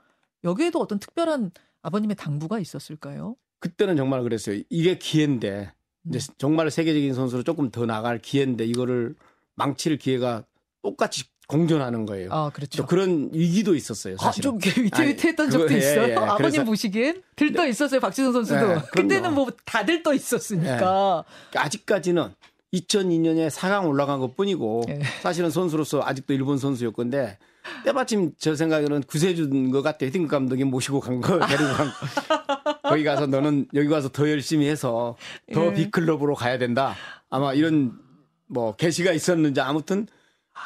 여기에도 0.45 0.79
어떤 0.79 0.99
특별한 0.99 1.51
아버님의 1.83 2.17
당부가 2.17 2.59
있었을까요? 2.59 3.37
그때는 3.59 3.97
정말 3.97 4.23
그랬어요. 4.23 4.63
이게 4.69 4.99
기회인데 4.99 5.73
이제 6.09 6.19
음. 6.19 6.35
정말 6.39 6.71
세계적인 6.71 7.15
선수로 7.15 7.43
조금 7.43 7.71
더 7.71 7.87
나갈 7.87 8.19
기회인데 8.19 8.65
이거를 8.65 9.15
망칠 9.57 9.99
기회가 9.99 10.45
똑같이 10.83 11.25
공존하는 11.47 12.07
거예요. 12.07 12.33
아또 12.33 12.53
그렇죠. 12.53 12.87
그런 12.87 13.29
위기도 13.33 13.75
있었어요. 13.75 14.15
아, 14.21 14.27
사실은. 14.27 14.59
좀 14.61 14.85
위태위태했던 14.85 15.47
아니, 15.47 15.53
적도 15.53 15.67
그거, 15.67 15.75
예, 15.75 15.79
있어요. 15.79 16.09
예. 16.11 16.15
아버님 16.15 16.37
그래서- 16.39 16.65
보시기엔 16.65 17.23
들떠 17.37 17.67
있었어요. 17.67 18.01
박지성 18.01 18.33
선수도. 18.33 18.71
예. 18.73 18.83
그때는 18.93 19.35
뭐 19.35 19.49
다 19.67 19.85
들 19.85 20.03
떠 20.05 20.15
있었으니까. 20.15 21.25
아직까지는 21.55 22.33
2002년에 22.73 23.51
4강 23.51 23.87
올라간 23.89 24.21
것 24.21 24.37
뿐이고 24.37 24.85
예. 24.91 25.01
사실은 25.23 25.51
선수로서 25.51 26.01
아직도 26.05 26.33
일본 26.35 26.57
선수였 26.57 26.95
건데 26.95 27.37
때마침 27.85 28.33
저 28.39 28.55
생각에는 28.55 29.03
구세준 29.03 29.71
것 29.71 29.83
같아. 29.83 30.07
헤딩 30.07 30.29
감독이 30.29 30.65
모시고 30.65 31.01
간 31.01 31.21
거, 31.21 31.39
데리고 31.39 31.73
간 31.75 31.89
거. 31.89 32.89
거기 32.89 33.05
가서 33.05 33.27
너는 33.27 33.67
여기 33.75 33.89
가서 33.89 34.09
더 34.09 34.29
열심히 34.29 34.69
해서 34.69 35.17
더 35.53 35.67
예. 35.67 35.75
빅클럽으로 35.75 36.35
가야 36.35 36.59
된다. 36.59 36.95
아마 37.29 37.55
이런 37.55 37.99
뭐 38.47 38.75
계시가 38.75 39.13
있었는지 39.13 39.61
아무튼 39.61 40.07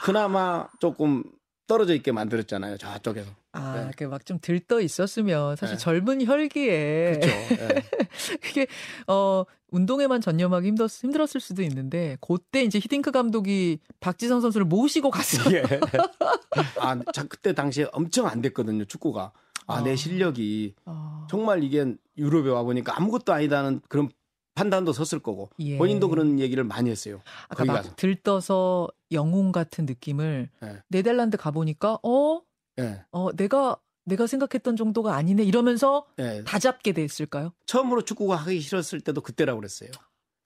그나마 0.04 0.68
조금 0.80 1.24
떨어져 1.66 1.94
있게 1.94 2.12
만들었잖아요. 2.12 2.76
저쪽에서. 2.76 3.30
아, 3.52 3.84
네. 3.84 3.90
그막 3.96 4.26
좀 4.26 4.38
들떠 4.40 4.80
있었으면 4.80 5.56
사실 5.56 5.76
네. 5.76 5.82
젊은 5.82 6.24
혈기에 6.24 7.20
그렇죠. 7.20 7.28
예. 7.62 7.82
그게 8.42 8.66
어 9.06 9.44
운동에만 9.70 10.20
전념하기 10.20 10.68
힘들, 10.68 10.86
힘들었을 10.86 11.40
수도 11.40 11.62
있는데 11.62 12.16
그때 12.20 12.62
이제 12.62 12.78
히딩크 12.78 13.10
감독이 13.10 13.78
박지성 14.00 14.40
선수를 14.40 14.66
모시고 14.66 15.10
갔어요. 15.10 15.56
예. 15.56 15.62
아, 16.78 17.00
자, 17.12 17.24
그때 17.24 17.52
당시에 17.54 17.86
엄청 17.92 18.26
안 18.26 18.40
됐거든요, 18.40 18.84
축구가. 18.84 19.32
아, 19.66 19.76
아. 19.76 19.82
내 19.82 19.96
실력이 19.96 20.74
어, 20.84 21.26
정말 21.28 21.64
이게 21.64 21.94
유럽에 22.18 22.50
와 22.50 22.62
보니까 22.62 22.96
아무것도 22.96 23.32
아니다는 23.32 23.80
그런 23.88 24.10
판단도 24.54 24.92
섰을 24.92 25.20
거고 25.22 25.50
예. 25.58 25.76
본인도 25.78 26.08
그런 26.08 26.38
얘기를 26.38 26.62
많이 26.64 26.90
했어요. 26.90 27.20
아까 27.48 27.64
막 27.64 27.74
가서. 27.74 27.94
들떠서 27.96 28.88
영웅 29.12 29.52
같은 29.52 29.84
느낌을 29.86 30.50
예. 30.62 30.82
네덜란드 30.88 31.36
가 31.36 31.50
보니까 31.50 31.98
어, 32.02 32.40
예. 32.78 33.04
어 33.10 33.32
내가 33.32 33.76
내가 34.04 34.26
생각했던 34.26 34.76
정도가 34.76 35.14
아니네 35.14 35.44
이러면서 35.44 36.06
예. 36.18 36.42
다 36.44 36.58
잡게 36.58 36.92
됐을까요? 36.92 37.52
처음으로 37.66 38.02
축구가 38.02 38.36
하기 38.36 38.60
싫었을 38.60 39.00
때도 39.00 39.20
그때라고 39.22 39.58
그랬어요. 39.60 39.90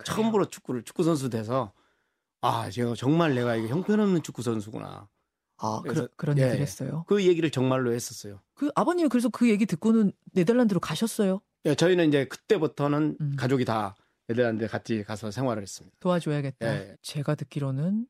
처음으로 0.04 0.46
축구를 0.46 0.84
축구 0.84 1.02
선수 1.02 1.28
돼서 1.28 1.72
아, 2.40 2.70
제가 2.70 2.94
정말 2.94 3.34
내가 3.34 3.56
이게 3.56 3.66
형편없는 3.68 4.22
축구 4.22 4.42
선수구나. 4.42 5.08
아, 5.60 5.80
그래서- 5.82 6.02
그, 6.06 6.16
그런 6.16 6.38
예. 6.38 6.42
얘기를 6.44 6.60
했어요. 6.60 7.04
그 7.08 7.24
얘기를 7.26 7.50
정말로 7.50 7.92
했었어요. 7.92 8.40
그 8.54 8.70
아버님이 8.76 9.08
그래서 9.08 9.28
그 9.28 9.50
얘기 9.50 9.66
듣고는 9.66 10.12
네덜란드로 10.34 10.78
가셨어요. 10.78 11.40
예, 11.68 11.74
저희는 11.74 12.08
이제 12.08 12.24
그때부터는 12.26 13.16
음. 13.20 13.36
가족이 13.36 13.64
다 13.64 13.94
네덜란드에 14.26 14.66
같이 14.68 15.02
가서 15.04 15.30
생활을 15.30 15.62
했습니다. 15.62 15.96
도와줘야겠다. 16.00 16.66
예. 16.66 16.96
제가 17.02 17.34
듣기로는 17.34 18.06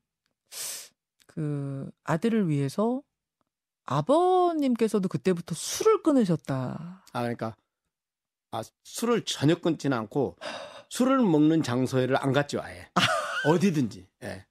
그 1.27 1.91
아들을 2.05 2.49
위해서 2.49 3.03
아버님께서도 3.85 5.09
그때부터 5.09 5.55
술을 5.55 6.03
끊으셨다. 6.03 7.05
아 7.13 7.21
그러니까 7.21 7.57
아 8.53 8.63
술을 8.85 9.25
전혀 9.25 9.57
끊지는 9.57 9.97
않고 9.97 10.37
술을 10.91 11.19
먹는 11.19 11.63
장소에를 11.63 12.17
안 12.17 12.33
갔죠 12.33 12.61
아예 12.63 12.89
어디든지 13.47 14.09
예. 14.25 14.47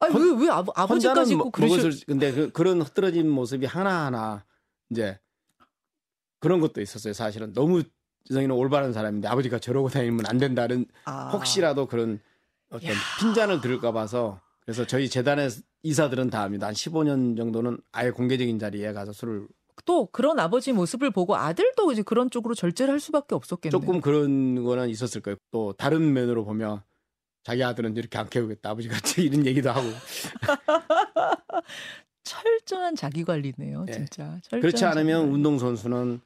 아니 0.00 0.12
혼- 0.14 0.38
왜왜 0.40 0.50
아버, 0.50 0.72
아버지까지 0.76 1.32
있고 1.32 1.44
먹- 1.44 1.52
그러실 1.52 1.78
먹었을 1.78 2.06
근데 2.06 2.32
그, 2.32 2.50
그런 2.52 2.82
흐트러진 2.82 3.28
모습이 3.28 3.66
하나 3.66 4.06
하나 4.06 4.44
이제 4.90 5.18
그런 6.40 6.60
것도 6.60 6.80
있었어요 6.80 7.12
사실은 7.14 7.52
너무 7.52 7.82
지성이는 8.26 8.54
올바른 8.54 8.92
사람인데 8.92 9.28
아버지가 9.28 9.58
저러고 9.58 9.88
다니면 9.88 10.26
안 10.26 10.38
된다는 10.38 10.86
아, 11.04 11.30
혹시라도 11.32 11.86
그런 11.86 12.20
어떤 12.70 12.90
야. 12.90 12.94
핀잔을 13.20 13.60
들을까 13.60 13.92
봐서 13.92 14.40
그래서 14.64 14.86
저희 14.86 15.08
재단의 15.08 15.50
이사들은 15.82 16.30
다 16.30 16.42
합니다 16.42 16.66
한 16.66 16.74
15년 16.74 17.36
정도는 17.36 17.78
아예 17.92 18.10
공개적인 18.10 18.58
자리에 18.58 18.92
가서 18.92 19.12
술을 19.12 19.46
또 19.84 20.06
그런 20.06 20.40
아버지 20.40 20.72
모습을 20.72 21.10
보고 21.10 21.36
아들도 21.36 21.92
이제 21.92 22.02
그런 22.02 22.30
쪽으로 22.30 22.54
절제를 22.54 22.92
할 22.92 22.98
수밖에 22.98 23.34
없었겠네요. 23.34 23.70
조금 23.78 24.00
그런 24.00 24.64
거는 24.64 24.88
있었을 24.88 25.20
거예요. 25.20 25.36
또 25.50 25.74
다른 25.74 26.12
면으로 26.14 26.44
보면 26.44 26.82
자기 27.44 27.62
아들은 27.62 27.94
이렇게 27.96 28.18
안 28.18 28.28
키우겠다. 28.28 28.70
아버지 28.70 28.88
같이 28.88 29.22
이런 29.26 29.44
얘기도 29.46 29.70
하고. 29.70 29.86
철저한 32.24 32.96
자기 32.96 33.22
관리네요, 33.22 33.84
예. 33.88 33.92
진짜. 33.92 34.40
그렇지 34.50 34.84
않으면 34.84 35.06
자기 35.06 35.22
관리. 35.22 35.34
운동 35.34 35.58
선수는 35.58 36.20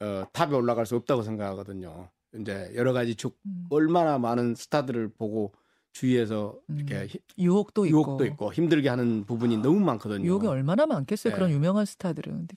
어, 0.00 0.24
탑에 0.32 0.54
올라갈 0.54 0.86
수 0.86 0.96
없다고 0.96 1.22
생각하거든요. 1.22 2.10
이제 2.38 2.72
여러 2.74 2.92
가지 2.92 3.14
축 3.14 3.38
음, 3.46 3.66
얼마나 3.70 4.18
많은 4.18 4.54
스타들을 4.54 5.12
보고 5.14 5.52
주위에서 5.92 6.58
이렇게 6.68 6.94
음, 7.02 7.06
히- 7.08 7.20
유혹도 7.38 7.86
있고 7.86 7.96
유혹도 7.96 8.26
있고 8.26 8.52
힘들게 8.52 8.88
하는 8.88 9.24
부분이 9.24 9.58
너무 9.58 9.78
많거든요. 9.80 10.24
유혹이 10.24 10.46
얼마나 10.48 10.86
많겠어요. 10.86 11.32
네. 11.32 11.36
그런 11.36 11.50
유명한 11.50 11.84
스타들은. 11.84 12.48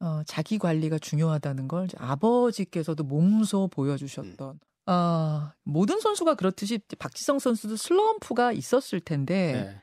어, 0.00 0.22
자기 0.26 0.58
관리가 0.58 0.98
중요하다는 0.98 1.68
걸 1.68 1.88
아버지께서도 1.96 3.02
몸소 3.04 3.68
보여주셨던. 3.68 4.50
음. 4.54 4.60
아, 4.86 5.54
모든 5.64 5.98
선수가 5.98 6.34
그렇듯이 6.34 6.78
박지성 6.98 7.40
선수도 7.40 7.76
슬럼프가 7.76 8.52
있었을 8.52 9.00
텐데 9.00 9.52
네. 9.52 9.82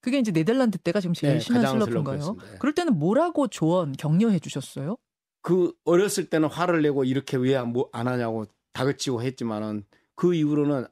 그게 0.00 0.18
이제 0.18 0.30
네덜란드 0.30 0.78
때가 0.78 1.00
지금 1.00 1.14
제일 1.14 1.34
네, 1.34 1.40
심한 1.40 1.66
슬럼프인가요? 1.66 2.36
네. 2.38 2.58
그럴 2.60 2.74
때는 2.74 2.98
뭐라고 2.98 3.48
조언, 3.48 3.92
격려해 3.92 4.38
주셨어요? 4.38 4.96
그 5.44 5.74
어렸을 5.84 6.30
때는 6.30 6.48
화를 6.48 6.80
내고 6.80 7.04
이렇게 7.04 7.36
왜 7.36 7.54
안 7.54 8.08
하냐고 8.08 8.46
다그치고 8.72 9.22
했지만은 9.22 9.84
그 10.14 10.34
이후로는 10.34 10.86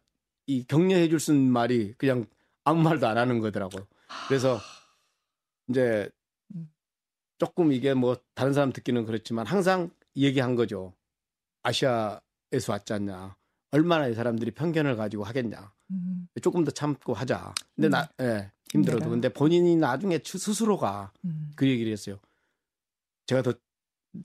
이 0.46 0.64
격려해 0.66 1.08
줄 1.08 1.18
수 1.20 1.32
있는 1.32 1.50
말이 1.50 1.94
그냥 1.94 2.26
아무 2.64 2.82
말도 2.82 3.06
안 3.08 3.16
하는 3.16 3.38
거더라고요. 3.40 3.86
그래서 4.28 4.60
이제 5.68 6.10
음. 6.54 6.70
조금 7.38 7.72
이게 7.72 7.94
뭐 7.94 8.16
다른 8.34 8.52
사람 8.52 8.72
듣기는 8.74 9.06
그렇지만 9.06 9.46
항상 9.46 9.90
얘기한 10.16 10.54
거죠. 10.54 10.92
아시아에서 11.62 12.72
왔지 12.72 12.92
않냐. 12.92 13.34
얼마나 13.70 14.06
이 14.08 14.14
사람들이 14.14 14.50
편견을 14.50 14.96
가지고 14.96 15.24
하겠냐. 15.24 15.72
음, 15.92 16.28
조금 16.42 16.62
더 16.64 16.70
참고 16.70 17.14
하자. 17.14 17.54
근데 17.74 17.88
음. 17.88 17.90
나, 17.90 18.08
예, 18.20 18.52
힘들어도. 18.70 18.98
힘내라. 19.04 19.08
근데 19.10 19.28
본인이 19.30 19.76
나중에 19.76 20.18
추- 20.18 20.36
스스로가 20.38 21.10
음. 21.24 21.52
그 21.56 21.66
얘기를 21.66 21.90
했어요. 21.90 22.18
제가 23.26 23.40
더 23.42 23.54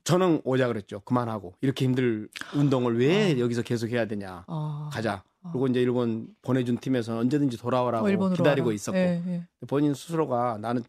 저는 0.04 0.42
오자 0.44 0.66
그랬죠. 0.68 1.00
그만하고 1.00 1.54
이렇게 1.60 1.84
힘들 1.86 2.28
운동을 2.54 2.98
왜 2.98 3.34
아. 3.34 3.38
여기서 3.38 3.62
계속 3.62 3.88
해야 3.90 4.06
되냐. 4.06 4.44
아, 4.46 4.90
가자. 4.92 5.22
아. 5.42 5.50
그리고 5.52 5.66
이제 5.68 5.80
일본 5.80 6.28
보내준 6.42 6.78
팀에서는 6.78 7.20
언제든지 7.20 7.56
돌아오라고 7.58 8.06
어, 8.06 8.28
기다리고 8.30 8.66
와라. 8.68 8.74
있었고 8.74 8.98
예, 8.98 9.22
예. 9.26 9.46
본인 9.66 9.94
스스로가 9.94 10.58
나는 10.60 10.82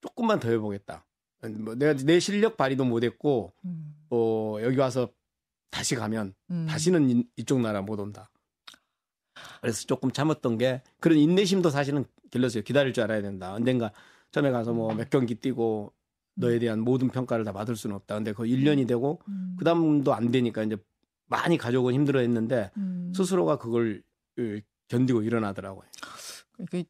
조금만 0.00 0.38
더 0.38 0.48
해보겠다. 0.50 1.04
뭐 1.58 1.74
내가 1.74 1.94
내 2.04 2.18
실력 2.20 2.56
발휘도 2.56 2.84
못했고 2.84 3.52
음, 3.64 3.94
뭐 4.08 4.62
여기 4.62 4.76
와서 4.78 5.08
다시 5.70 5.94
가면 5.94 6.34
음. 6.50 6.66
다시는 6.68 7.10
이- 7.10 7.24
이쪽 7.36 7.60
나라 7.60 7.82
못 7.82 7.98
온다. 7.98 8.30
그래서 9.60 9.84
조금 9.86 10.10
참았던 10.12 10.58
게 10.58 10.82
그런 11.00 11.18
인내심도 11.18 11.70
사실은 11.70 12.04
길렀어요. 12.30 12.62
기다릴 12.62 12.92
줄 12.92 13.04
알아야 13.04 13.22
된다. 13.22 13.52
언젠가 13.54 13.92
처음에 14.32 14.50
가서 14.50 14.72
뭐 14.72 14.92
몇 14.94 15.10
경기 15.10 15.34
뛰고 15.34 15.92
너에 16.36 16.58
대한 16.58 16.80
모든 16.80 17.08
평가를 17.08 17.44
다 17.44 17.52
받을 17.52 17.76
수는 17.76 17.96
없다. 17.96 18.14
근데 18.14 18.32
그 18.32 18.44
1년이 18.44 18.86
되고 18.86 19.20
음, 19.28 19.56
그다음도 19.58 20.14
안 20.14 20.30
되니까 20.30 20.62
이제 20.62 20.76
많이 21.26 21.56
가족은 21.58 21.94
힘들어 21.94 22.20
했는데 22.20 22.70
음. 22.76 23.12
스스로가 23.14 23.58
그걸 23.58 24.02
으, 24.38 24.60
견디고 24.88 25.22
일어나더라고요. 25.22 25.88
그, 26.70 26.84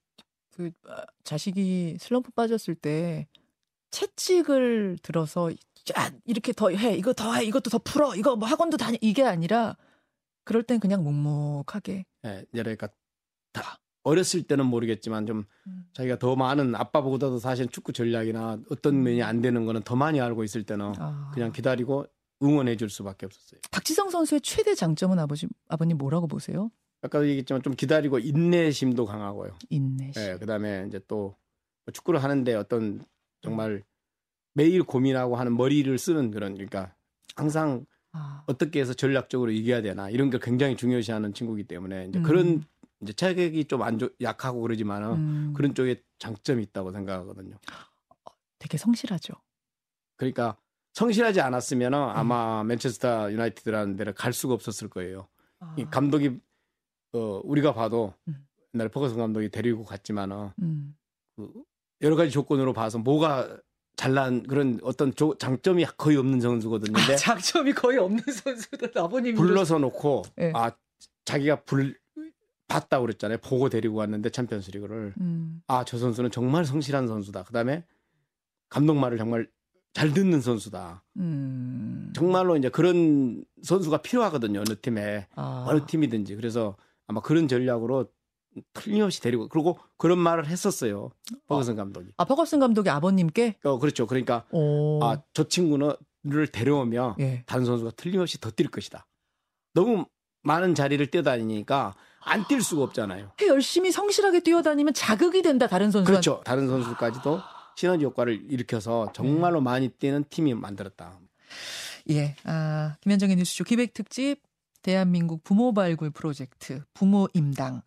그 0.51 0.71
아, 0.89 1.05
자식이 1.25 1.97
슬럼프 2.01 2.31
빠졌을 2.33 2.75
때 2.75 3.29
채찍을 3.91 4.99
들어서 5.03 5.51
야 5.53 6.11
이렇게 6.25 6.53
더 6.53 6.71
해 6.71 6.97
이거 6.97 7.13
더 7.13 7.33
해 7.35 7.45
이것도 7.45 7.71
더 7.71 7.79
풀어 7.79 8.15
이거 8.17 8.37
뭐 8.37 8.49
학원도 8.49 8.77
다니 8.77 8.99
이게 9.01 9.23
아니라 9.23 9.77
그럴 10.45 10.63
땐 10.63 10.81
그냥 10.81 11.03
묵묵하게 11.05 12.05
예, 12.27 12.45
이제 12.53 12.63
그러니까 12.63 12.89
다 13.53 13.79
어렸을 14.07 14.45
때는 14.45 14.67
모르겠지만 14.67 15.27
좀 15.27 15.45
음. 15.67 15.87
자기가 15.93 16.21
더 16.21 16.37
많은 16.37 16.77
아빠보다도 16.77 17.41
사실 17.41 17.67
축구 17.67 17.93
전략이나 17.93 18.61
어떤 18.71 19.03
면이 19.03 19.21
안 19.23 19.41
되는 19.41 19.67
거는 19.67 19.83
더 19.83 19.97
많이 19.97 20.21
알고 20.21 20.45
있을 20.45 20.63
때는 20.63 20.93
아. 20.99 21.33
그냥 21.35 21.51
기다리고 21.51 22.07
응원해 22.41 22.77
줄 22.77 22.89
수밖에 22.89 23.27
없었어요. 23.27 23.61
박지성 23.73 24.11
선수의 24.11 24.43
최대 24.43 24.77
장점은 24.77 25.19
아버지 25.19 25.49
아버님 25.69 25.99
뭐라고 25.99 26.29
보세요? 26.29 26.71
아까도 27.03 27.27
얘기했지만 27.27 27.63
좀 27.63 27.75
기다리고 27.75 28.21
인내심도 28.21 29.07
강하고요. 29.07 29.59
인내심. 29.71 30.23
예, 30.23 30.37
그다음에 30.39 30.85
이제 30.87 31.01
또뭐 31.09 31.35
축구를 31.93 32.23
하는데 32.23 32.55
어떤 32.55 33.05
정말 33.43 33.83
매일 34.55 34.85
고민하고 34.85 35.35
하는 35.35 35.57
머리를 35.57 35.99
쓰는 35.99 36.31
그런 36.31 36.55
그러니까 36.55 36.95
항상 37.35 37.85
아. 38.13 38.45
어떻게 38.47 38.81
해서 38.81 38.95
전략적으로 38.95 39.51
이겨야 39.51 39.83
되나 39.83 40.11
이런 40.11 40.31
걸 40.31 40.39
굉장히 40.39 40.77
중요시하는 40.77 41.35
친구이기 41.35 41.67
때문에 41.67 42.07
이제 42.07 42.21
음. 42.21 42.23
그런 42.23 42.65
이제 43.03 43.13
체격이 43.13 43.65
좀 43.67 43.83
안 43.83 43.99
좋 43.99 44.15
약하고 44.21 44.61
그러지만은 44.63 45.13
음. 45.13 45.53
그런 45.55 45.75
쪽에 45.75 46.03
장점이 46.19 46.63
있다고 46.65 46.93
생각하거든요. 46.93 47.57
되게 48.59 48.79
성실하죠. 48.79 49.35
그러니까 50.17 50.57
성실하지 50.95 51.41
않았으면은 51.41 51.99
음. 51.99 52.09
아마 52.09 52.65
맨체스터 52.65 53.31
유나이티드라는 53.33 53.97
데를 53.97 54.15
갈 54.15 54.33
수가 54.33 54.55
없었을 54.55 54.89
거예요. 54.89 55.29
아. 55.61 55.75
이 55.79 55.85
감독이 55.85 56.39
어 57.13 57.41
우리가 57.45 57.75
봐도 57.75 58.15
음. 58.29 58.47
옛날에 58.75 58.89
퍼거슨 58.91 59.19
감독이 59.19 59.51
데리고 59.51 59.85
갔지만은 59.85 60.51
음. 60.63 60.97
그 61.37 61.53
여러 62.03 62.17
가지 62.17 62.31
조건으로 62.31 62.73
봐서 62.73 62.99
뭐가 62.99 63.59
잘난 63.97 64.43
그런 64.43 64.79
어떤 64.83 65.15
조- 65.15 65.37
장점이 65.39 65.85
거의 65.97 66.17
없는 66.19 66.41
선수거든요. 66.41 66.97
아, 66.99 67.17
장점이 67.17 67.73
거의 67.73 67.99
없는 67.99 68.23
선수들 68.25 68.93
아버님이 68.99 69.35
불러서 69.37 69.79
놓고 69.79 70.23
네. 70.37 70.53
아 70.55 70.71
자기가 71.25 71.63
불 71.65 71.99
봤다 72.69 72.99
고 72.99 73.07
그랬잖아요. 73.07 73.39
보고 73.39 73.69
데리고 73.69 73.97
왔는데 73.97 74.31
챔피언스 74.31 74.71
리그를 74.73 75.15
음. 75.21 75.63
아 75.69 75.85
저 75.85 75.99
선수는 75.99 76.31
정말 76.31 76.65
성실한 76.65 77.07
선수다. 77.07 77.45
그 77.45 77.53
다음에 77.53 77.85
감독 78.69 78.97
말을 78.97 79.19
정말 79.19 79.49
잘 79.93 80.13
듣는 80.13 80.41
선수다. 80.41 81.03
음. 81.19 82.13
정말로 82.15 82.57
이제 82.57 82.69
그런 82.69 83.45
선수가 83.63 83.99
필요하거든요. 83.99 84.61
어느 84.61 84.77
팀에 84.81 85.27
아. 85.37 85.65
어느 85.69 85.87
팀이든지 85.87 86.35
그래서 86.37 86.77
아마 87.07 87.21
그런 87.21 87.47
전략으로 87.49 88.11
틀림없이 88.73 89.21
데리고 89.21 89.49
그리고 89.49 89.79
그런 89.99 90.19
말을 90.19 90.47
했었어요. 90.47 91.11
퍼거슨 91.47 91.77
감독이. 91.77 92.09
아 92.17 92.25
퍼거슨 92.25 92.59
감독이 92.59 92.89
아버님께 92.91 93.59
어 93.65 93.79
그렇죠. 93.79 94.07
그러니까 94.07 94.45
오. 94.51 94.99
아 95.05 95.23
저 95.35 95.45
친구는를 95.45 96.49
데려오면 96.53 97.15
예. 97.21 97.45
다른 97.47 97.65
선수가 97.65 97.93
틀림없이 97.93 98.41
더 98.41 98.51
뛸 98.51 98.71
것이다. 98.71 99.07
너무 99.75 100.07
많은 100.43 100.75
자리를 100.75 101.05
뛰어다니니까 101.11 101.95
안 102.27 102.45
뛸 102.45 102.61
수가 102.63 102.83
없잖아요. 102.85 103.31
열심히 103.49 103.91
성실하게 103.93 104.41
뛰어다니면 104.41 104.95
자극이 104.95 105.43
된다 105.43 105.67
다른 105.67 105.91
선수한테. 105.91 106.11
그렇죠. 106.11 106.43
다른 106.45 106.67
선수까지도 106.69 107.41
시너지 107.77 108.05
효과를 108.05 108.47
일으켜서 108.51 109.11
정말로 109.13 109.61
많이 109.61 109.89
뛰는 109.89 110.25
팀이 110.29 110.55
만들었다. 110.55 111.19
예. 112.11 112.35
아, 112.45 112.97
김현정의 113.01 113.37
뉴스쇼 113.37 113.65
기획 113.65 113.95
특집 113.95 114.43
대한민국 114.83 115.43
부모 115.45 115.73
발굴 115.73 116.11
프로젝트 116.11 116.83
부모 116.95 117.29
임당. 117.35 117.83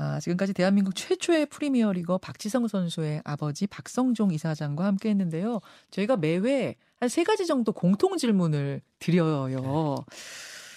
아, 0.00 0.20
지금까지 0.20 0.52
대한민국 0.52 0.94
최초의 0.94 1.46
프리미어리거 1.46 2.18
박지성 2.18 2.68
선수의 2.68 3.22
아버지 3.24 3.66
박성종 3.66 4.32
이사장과 4.32 4.84
함께 4.84 5.08
했는데요. 5.10 5.60
저희가 5.90 6.16
매회 6.16 6.76
한 7.00 7.08
세 7.08 7.22
가지 7.24 7.46
정도 7.46 7.72
공통 7.72 8.16
질문을 8.16 8.80
드려요. 8.98 10.04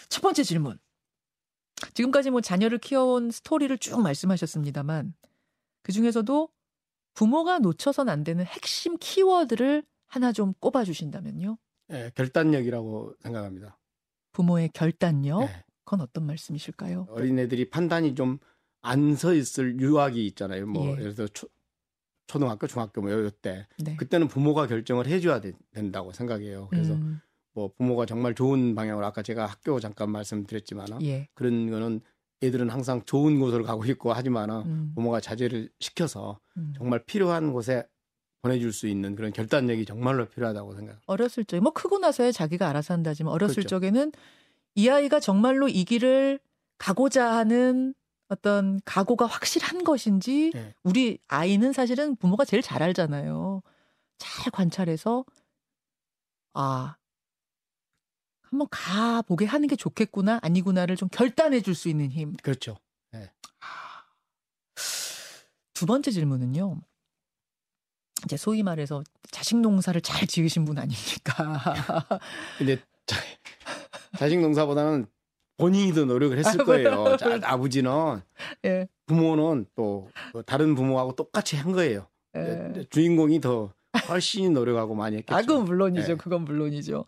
첫 0.10 0.22
번째 0.22 0.44
질문. 0.44 0.78
지금까지 1.94 2.30
뭐 2.30 2.42
자녀를 2.42 2.78
키워온 2.78 3.32
스토리를 3.32 3.76
쭉 3.80 4.02
말씀하셨습니다만 4.02 5.14
그 5.84 5.92
중에서도 5.92 6.50
부모가 7.14 7.60
놓쳐선 7.60 8.08
안 8.10 8.24
되는 8.24 8.46
핵심 8.46 8.98
키워드를 8.98 9.84
하나 10.08 10.32
좀 10.32 10.54
꼽아 10.60 10.84
주신다면요. 10.84 11.58
예, 11.92 12.12
결단력이라고 12.16 13.16
생각합니다. 13.20 13.78
부모의 14.34 14.70
결단력. 14.74 15.42
예. 15.44 15.64
그건 15.84 16.02
어떤 16.02 16.26
말씀이실까요? 16.26 17.08
어린애들이 17.10 17.70
판단이 17.70 18.16
좀 18.16 18.40
안 18.84 19.14
서 19.16 19.34
있을 19.36 19.80
유학이 19.80 20.26
있잖아요. 20.28 20.66
뭐 20.66 20.88
예. 20.88 20.92
예를 21.02 21.14
들어 21.14 21.28
초, 21.28 21.48
초등학교, 22.26 22.66
중학교 22.66 23.00
뭐 23.02 23.12
요때 23.12 23.68
네. 23.78 23.96
그때는 23.96 24.28
부모가 24.28 24.66
결정을 24.66 25.06
해줘야 25.06 25.40
되- 25.40 25.54
된다고 25.72 26.12
생각해요. 26.12 26.68
그래서 26.70 26.94
음, 26.94 27.20
뭐 27.53 27.72
부모가 27.77 28.05
정말 28.05 28.34
좋은 28.34 28.75
방향으로 28.75 29.05
아까 29.05 29.22
제가 29.22 29.46
학교 29.46 29.79
잠깐 29.79 30.12
말씀드렸지만 30.12 31.01
예. 31.03 31.27
그런 31.34 31.70
거는 31.70 32.01
애들은 32.43 32.69
항상 32.69 33.04
좋은 33.06 33.39
곳을 33.39 33.63
가고 33.63 33.86
있고 33.86 34.13
하지만은 34.13 34.56
음, 34.65 34.91
부모가 34.95 35.19
자제를 35.19 35.69
시켜서 35.80 36.39
음. 36.58 36.73
정말 36.76 37.04
필요한 37.06 37.54
곳에 37.54 37.86
보내줄 38.41 38.73
수 38.73 38.88
있는 38.88 39.15
그런 39.15 39.32
결단력이 39.32 39.86
정말로 39.86 40.28
필요하다고 40.28 40.73
생각합니다. 40.73 41.04
어렸을 41.06 41.45
적에 41.45 41.60
뭐 41.60 41.71
크고 41.71 41.99
나서야 41.99 42.32
자기가 42.32 42.67
알아서 42.67 42.93
한다지만 42.93 43.32
어렸을 43.34 43.56
그렇죠. 43.56 43.69
적에는 43.69 44.12
이 44.76 44.89
아이가 44.89 45.19
정말로 45.19 45.67
이 45.67 45.84
길을 45.84 46.39
가고자 46.80 47.32
하는 47.36 47.93
어떤 48.30 48.80
각오가 48.86 49.26
확실한 49.28 49.84
것인지 49.84 50.52
네. 50.54 50.73
우리 50.84 51.19
아이는 51.28 51.73
사실은 51.73 52.15
부모가 52.15 52.45
제일 52.45 52.63
잘 52.63 52.82
알잖아요. 52.82 53.62
잘 54.17 54.52
관찰해서 54.52 55.26
아 56.54 56.95
한번 58.52 58.68
가 58.70 59.22
보게 59.24 59.46
하는 59.46 59.68
게 59.68 59.76
좋겠구나 59.76 60.40
아니구나를 60.44 60.96
좀 60.98 61.10
결단해 61.10 61.62
줄 61.62 61.74
수 61.74 61.90
있는 61.90 62.10
힘. 62.12 62.36
그렇죠. 62.44 62.78
두 65.74 65.86
번째 65.88 66.12
질문은요. 66.12 66.80
이제 68.26 68.38
소위 68.38 68.62
말해서 68.62 69.04
자식 69.32 69.58
농사를 69.58 70.00
잘 70.02 70.28
지으신 70.28 70.64
분 70.64 70.78
아닙니까? 70.78 71.74
근데 72.60 72.78
자, 73.08 73.18
자식 74.18 74.40
농사보다는 74.40 75.08
본인이 75.58 75.92
더 75.94 76.06
노력을 76.06 76.38
했을 76.38 76.62
아, 76.62 76.64
거예요. 76.64 77.18
자, 77.18 77.40
아버지는 77.44 78.22
예. 78.66 78.88
부모는 79.08 79.66
또그 79.76 80.44
다른 80.46 80.76
부모하고 80.76 81.16
똑같이 81.16 81.56
한 81.56 81.72
거예요. 81.72 82.08
예. 82.36 82.86
주인공이 82.92 83.42
더 83.42 83.74
훨씬 84.08 84.54
노력하고 84.54 84.94
많이 84.94 85.18
했겠죠. 85.18 85.36
아, 85.36 85.42
그건 85.42 85.66
물론이죠. 85.66 86.12
예. 86.12 86.16
그건 86.16 86.46
물론이죠. 86.46 87.06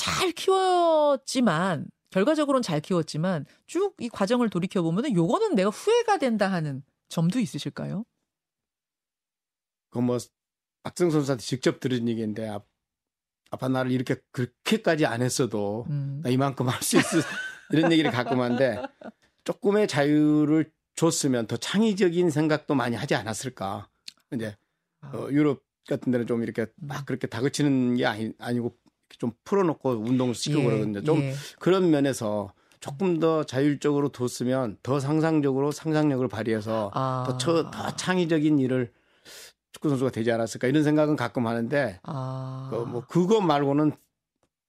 잘 0.00 0.32
키웠지만 0.32 1.86
결과적으로는 2.10 2.62
잘 2.62 2.80
키웠지만 2.80 3.44
쭉 3.66 3.94
이 4.00 4.08
과정을 4.08 4.48
돌이켜 4.48 4.80
보면은 4.82 5.14
요거는 5.14 5.54
내가 5.54 5.68
후회가 5.68 6.16
된다 6.18 6.50
하는 6.50 6.82
점도 7.10 7.38
있으실까요? 7.38 8.04
그뭐 9.90 10.16
박정 10.82 11.10
선수한테 11.10 11.42
직접 11.44 11.80
들은 11.80 12.08
얘기인데 12.08 12.48
아, 12.48 12.60
아빠 13.50 13.68
나를 13.68 13.90
이렇게 13.92 14.16
그렇게까지 14.32 15.04
안 15.06 15.20
했어도 15.20 15.84
음. 15.90 16.20
나 16.24 16.30
이만큼 16.30 16.68
할 16.68 16.82
수 16.82 16.96
있어 16.96 17.18
이런 17.70 17.92
얘기를 17.92 18.10
가끔 18.10 18.40
하는데 18.40 18.82
조금의 19.44 19.86
자유를 19.86 20.72
줬으면 20.94 21.46
더 21.46 21.56
창의적인 21.58 22.30
생각도 22.30 22.74
많이 22.74 22.96
하지 22.96 23.14
않았을까. 23.14 23.88
이제 24.32 24.56
아, 25.00 25.10
어, 25.14 25.28
유럽 25.30 25.62
같은 25.88 26.10
데는 26.12 26.26
좀 26.26 26.42
이렇게 26.42 26.66
막 26.76 27.04
그렇게 27.04 27.26
다그치는 27.26 27.96
게 27.96 28.06
아니, 28.06 28.32
아니고 28.38 28.76
좀 29.18 29.32
풀어놓고 29.44 29.90
운동을 29.90 30.34
시키고 30.34 30.60
예, 30.60 30.64
그러거든요. 30.64 31.02
좀 31.02 31.20
예. 31.20 31.34
그런 31.58 31.90
면에서 31.90 32.52
조금 32.80 33.20
더 33.20 33.44
자율적으로 33.44 34.08
뒀으면 34.10 34.78
더 34.82 35.00
상상적으로 35.00 35.70
상상력을 35.72 36.26
발휘해서 36.28 36.90
아. 36.94 37.24
더, 37.26 37.36
처, 37.36 37.70
더 37.70 37.94
창의적인 37.96 38.58
일을 38.58 38.90
축구 39.72 39.88
선수가 39.90 40.10
되지 40.10 40.32
않았을까 40.32 40.66
이런 40.68 40.82
생각은 40.82 41.16
가끔 41.16 41.46
하는데 41.46 42.00
아. 42.02 42.68
그 42.70 42.76
뭐 42.84 43.04
그거 43.06 43.40
말고는 43.40 43.92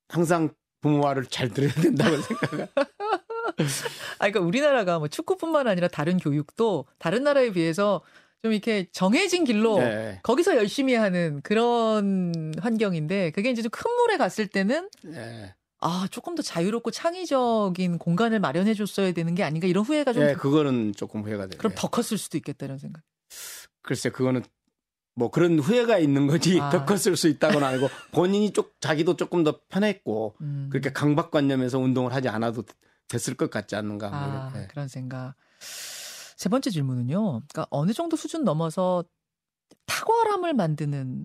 항상 0.10 0.50
부모와를 0.82 1.26
잘 1.28 1.50
들어야 1.50 1.72
된다고 1.74 2.18
생각을. 2.22 2.68
아, 2.76 4.30
그러니까 4.30 4.40
우리나라가 4.42 5.00
뭐 5.00 5.08
축구뿐만 5.08 5.68
아니라 5.68 5.88
다른 5.88 6.18
교육도 6.18 6.86
다른 6.98 7.24
나라에 7.24 7.52
비해서 7.52 8.02
좀 8.42 8.54
이렇게 8.54 8.88
정해진 8.92 9.44
길로 9.44 9.78
네. 9.78 10.20
거기서 10.24 10.56
열심히 10.56 10.96
하는 10.96 11.42
그런 11.44 12.52
환경인데 12.60 13.32
그게 13.32 13.52
이제 13.52 13.62
좀 13.62 13.72
큰 13.72 13.90
물에 13.96 14.18
갔을 14.18 14.48
때는 14.48 14.90
네. 15.04 15.54
아 15.80 16.08
조금 16.12 16.36
더 16.36 16.42
자유롭고 16.42 16.92
창의적인 16.92 17.98
공간을 18.00 18.40
마련해 18.40 18.74
줬어야 18.74 19.12
되는 19.14 19.34
게 19.36 19.44
아닌가 19.44 19.68
이런 19.68 19.84
후회가 19.84 20.14
좀 20.14 20.24
네, 20.24 20.34
그거는 20.34 20.94
조금 20.96 21.22
후회가 21.24 21.48
돼요. 21.48 21.58
그럼 21.58 21.74
네. 21.74 21.76
더 21.80 21.88
컸을 21.90 22.18
수도 22.18 22.38
있겠다 22.38 22.66
이런 22.66 22.78
생각. 22.78 23.04
글쎄 23.82 24.10
그거는 24.10 24.44
뭐 25.16 25.30
그런 25.32 25.60
후회가 25.60 25.98
있는 26.00 26.28
거지 26.28 26.60
아. 26.60 26.70
더 26.70 26.86
컸을 26.86 27.16
수 27.18 27.28
있다고는 27.28 27.66
아니고 27.66 27.90
본인이 28.12 28.52
쪽 28.54 28.76
자기도 28.82 29.16
조금 29.18 29.44
더 29.44 29.60
편했고 29.70 30.36
음. 30.42 30.70
그렇게 30.72 30.92
강박관념에서 30.92 31.80
운동을 31.80 32.14
하지 32.14 32.28
않아도 32.30 32.64
됐을 33.08 33.36
것 33.36 33.50
같지 33.50 33.76
않는가. 33.76 34.10
뭐 34.10 34.20
아, 34.20 34.52
이렇게. 34.54 34.68
그런 34.68 34.88
생각. 34.88 35.36
세 36.42 36.50
번째 36.50 36.72
질문은요. 36.72 37.22
그러니까 37.22 37.68
어느 37.70 37.94
정도 37.94 38.18
수준 38.18 38.44
넘어서 38.44 39.06
탁월함을 39.86 40.56
만드는 40.56 41.24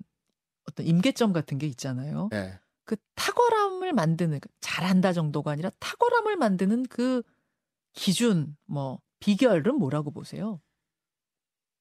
어떤 0.68 0.86
임계점 0.86 1.32
같은 1.32 1.56
게 1.56 1.66
있잖아요. 1.68 2.28
네. 2.30 2.52
그 2.84 2.96
탁월함을 3.14 3.94
만드는 3.94 4.40
그 4.40 4.48
잘한다 4.60 5.14
정도가 5.14 5.52
아니라 5.52 5.70
탁월함을 5.80 6.36
만드는 6.36 6.84
그 6.90 7.22
기준 7.94 8.58
뭐 8.66 9.00
비결은 9.20 9.78
뭐라고 9.78 10.10
보세요? 10.10 10.60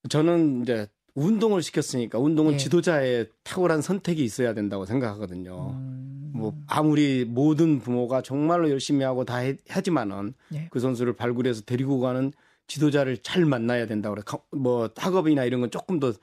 저는 0.07 0.61
이제 0.61 0.87
운동을 1.15 1.61
시켰으니까 1.61 2.17
운동은 2.19 2.53
예. 2.53 2.57
지도자의 2.57 3.29
탁월한 3.43 3.81
선택이 3.81 4.23
있어야 4.23 4.53
된다고 4.53 4.85
생각하거든요. 4.85 5.71
음. 5.71 6.31
뭐 6.33 6.55
아무리 6.67 7.25
모든 7.25 7.79
부모가 7.79 8.21
정말로 8.21 8.69
열심히 8.69 9.03
하고 9.03 9.25
다 9.25 9.37
해- 9.39 9.57
하지만은 9.67 10.33
예. 10.53 10.69
그 10.71 10.79
선수를 10.79 11.17
발굴해서 11.17 11.63
데리고 11.63 11.99
가는 11.99 12.31
지도자를 12.67 13.17
잘 13.19 13.45
만나야 13.45 13.85
된다고 13.87 14.15
그래. 14.15 14.23
가- 14.25 14.41
뭐 14.51 14.89
학업이나 14.95 15.43
이런 15.45 15.61
건 15.61 15.71
조금 15.71 15.99
더 15.99 16.13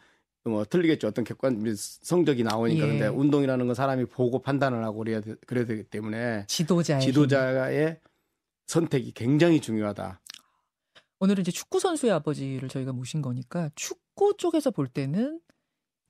뭐 0.45 0.65
틀리겠죠. 0.65 1.07
어떤 1.07 1.25
객관 1.25 1.63
성적이 1.79 2.43
나오니까 2.43 2.85
예. 2.85 2.89
근데 2.89 3.07
운동이라는 3.07 3.65
건 3.65 3.77
사람이 3.77 4.07
보고 4.07 4.41
판단을 4.43 4.83
하고 4.83 4.99
그래야 4.99 5.21
되, 5.21 5.37
그래야 5.47 5.65
되기 5.65 5.85
때문에 5.85 6.47
지도자의 6.49 7.01
힘. 7.01 7.07
지도자의 7.13 8.01
선택이 8.67 9.13
굉장히 9.13 9.61
중요하다. 9.61 10.21
오늘은 11.21 11.43
이제 11.43 11.53
축구 11.53 11.79
선수의 11.79 12.11
아버지를 12.11 12.69
저희가 12.69 12.93
모신 12.93 13.23
거니까 13.23 13.71
축구 13.77 14.35
쪽에서 14.37 14.73
볼 14.73 14.89
때는 14.89 15.41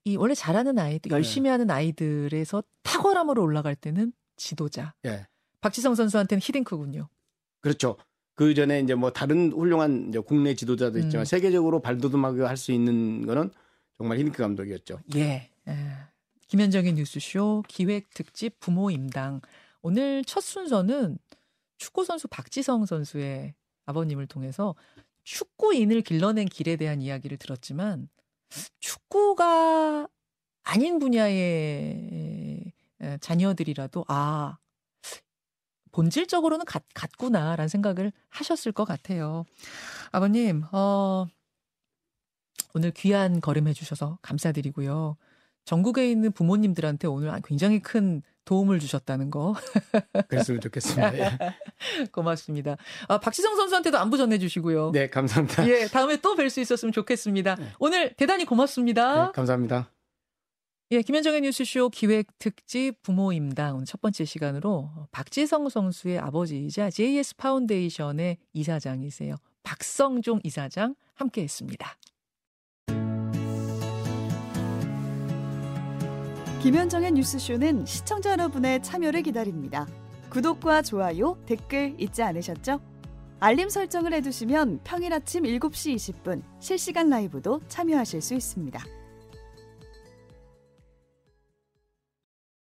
이 0.06 0.16
원래 0.16 0.34
잘하는 0.34 0.78
아이들, 0.78 1.10
네. 1.10 1.14
열심히 1.14 1.50
하는 1.50 1.70
아이들에서 1.70 2.62
탁월함으로 2.84 3.42
올라갈 3.42 3.76
때는 3.76 4.14
지도자. 4.36 4.94
예. 5.04 5.26
박지성 5.60 5.94
선수한테는 5.94 6.40
히딩크군요. 6.42 7.06
그렇죠. 7.60 7.98
그 8.34 8.54
전에 8.54 8.80
이제 8.80 8.94
뭐 8.94 9.10
다른 9.12 9.52
훌륭한 9.52 10.08
이제 10.08 10.18
국내 10.18 10.54
지도자도 10.54 10.98
있지만 10.98 11.22
음. 11.22 11.24
세계적으로 11.24 11.80
발돋움하게 11.80 12.42
할 12.42 12.56
수 12.56 12.72
있는 12.72 13.26
거는 13.26 13.50
정말 13.98 14.18
히딩크 14.18 14.38
감독이었죠. 14.42 15.00
예. 15.16 15.50
예. 15.68 15.74
김현정의 16.48 16.94
뉴스쇼 16.94 17.62
기획 17.68 18.10
특집 18.14 18.58
부모 18.60 18.90
임당. 18.90 19.40
오늘 19.82 20.24
첫 20.24 20.40
순서는 20.40 21.18
축구 21.78 22.04
선수 22.04 22.28
박지성 22.28 22.86
선수의 22.86 23.54
아버님을 23.86 24.26
통해서 24.26 24.74
축구인을 25.24 26.02
길러낸 26.02 26.46
길에 26.46 26.76
대한 26.76 27.00
이야기를 27.00 27.36
들었지만 27.38 28.08
축구가 28.80 30.08
아닌 30.64 30.98
분야의 30.98 32.72
에, 33.00 33.18
자녀들이라도 33.20 34.04
아 34.08 34.58
본질적으로는 35.92 36.64
같, 36.64 36.82
같구나라는 36.94 37.68
생각을 37.68 38.12
하셨을 38.30 38.72
것 38.72 38.84
같아요. 38.84 39.44
아버님, 40.10 40.64
어, 40.72 41.26
오늘 42.74 42.90
귀한 42.92 43.40
걸음 43.40 43.68
해 43.68 43.72
주셔서 43.72 44.18
감사드리고요. 44.22 45.16
전국에 45.64 46.10
있는 46.10 46.32
부모님들한테 46.32 47.06
오늘 47.06 47.32
굉장히 47.44 47.80
큰 47.80 48.22
도움을 48.44 48.80
주셨다는 48.80 49.30
거 49.30 49.54
그랬으면 50.28 50.60
좋겠습니다. 50.60 51.16
예. 51.18 51.38
고맙습니다. 52.10 52.76
아, 53.06 53.18
박지성 53.18 53.54
선수한테도 53.54 53.98
안부 53.98 54.16
전해주시고요. 54.16 54.90
네, 54.90 55.08
감사합니다. 55.08 55.68
예, 55.68 55.86
다음에 55.86 56.16
또 56.16 56.34
뵐 56.34 56.50
수 56.50 56.60
있었으면 56.60 56.92
좋겠습니다. 56.92 57.54
네. 57.54 57.66
오늘 57.78 58.12
대단히 58.14 58.44
고맙습니다. 58.44 59.26
네, 59.26 59.32
감사합니다. 59.32 59.90
예, 60.92 61.00
김현정의 61.00 61.40
뉴스쇼 61.40 61.88
기획 61.88 62.38
특집 62.38 63.00
부모 63.00 63.32
임당 63.32 63.76
오늘 63.76 63.86
첫 63.86 64.02
번째 64.02 64.26
시간으로 64.26 64.90
박지성 65.10 65.70
선수의 65.70 66.18
아버지이자 66.18 66.90
JS 66.90 67.36
파운데이션의 67.36 68.36
이사장이세요. 68.52 69.36
박성종 69.62 70.40
이사장 70.44 70.94
함께 71.14 71.44
했습니다. 71.44 71.96
김현정의 76.62 77.12
뉴스쇼는 77.12 77.86
시청자 77.86 78.32
여러분의 78.32 78.82
참여를 78.82 79.22
기다립니다. 79.22 79.88
구독과 80.28 80.82
좋아요, 80.82 81.42
댓글 81.46 81.96
잊지 81.98 82.22
않으셨죠? 82.22 82.82
알림 83.40 83.70
설정을 83.70 84.12
해두시면 84.12 84.80
평일 84.84 85.14
아침 85.14 85.44
7시 85.44 85.94
20분 85.94 86.42
실시간 86.60 87.08
라이브도 87.08 87.62
참여하실 87.68 88.20
수 88.20 88.34
있습니다. 88.34 89.01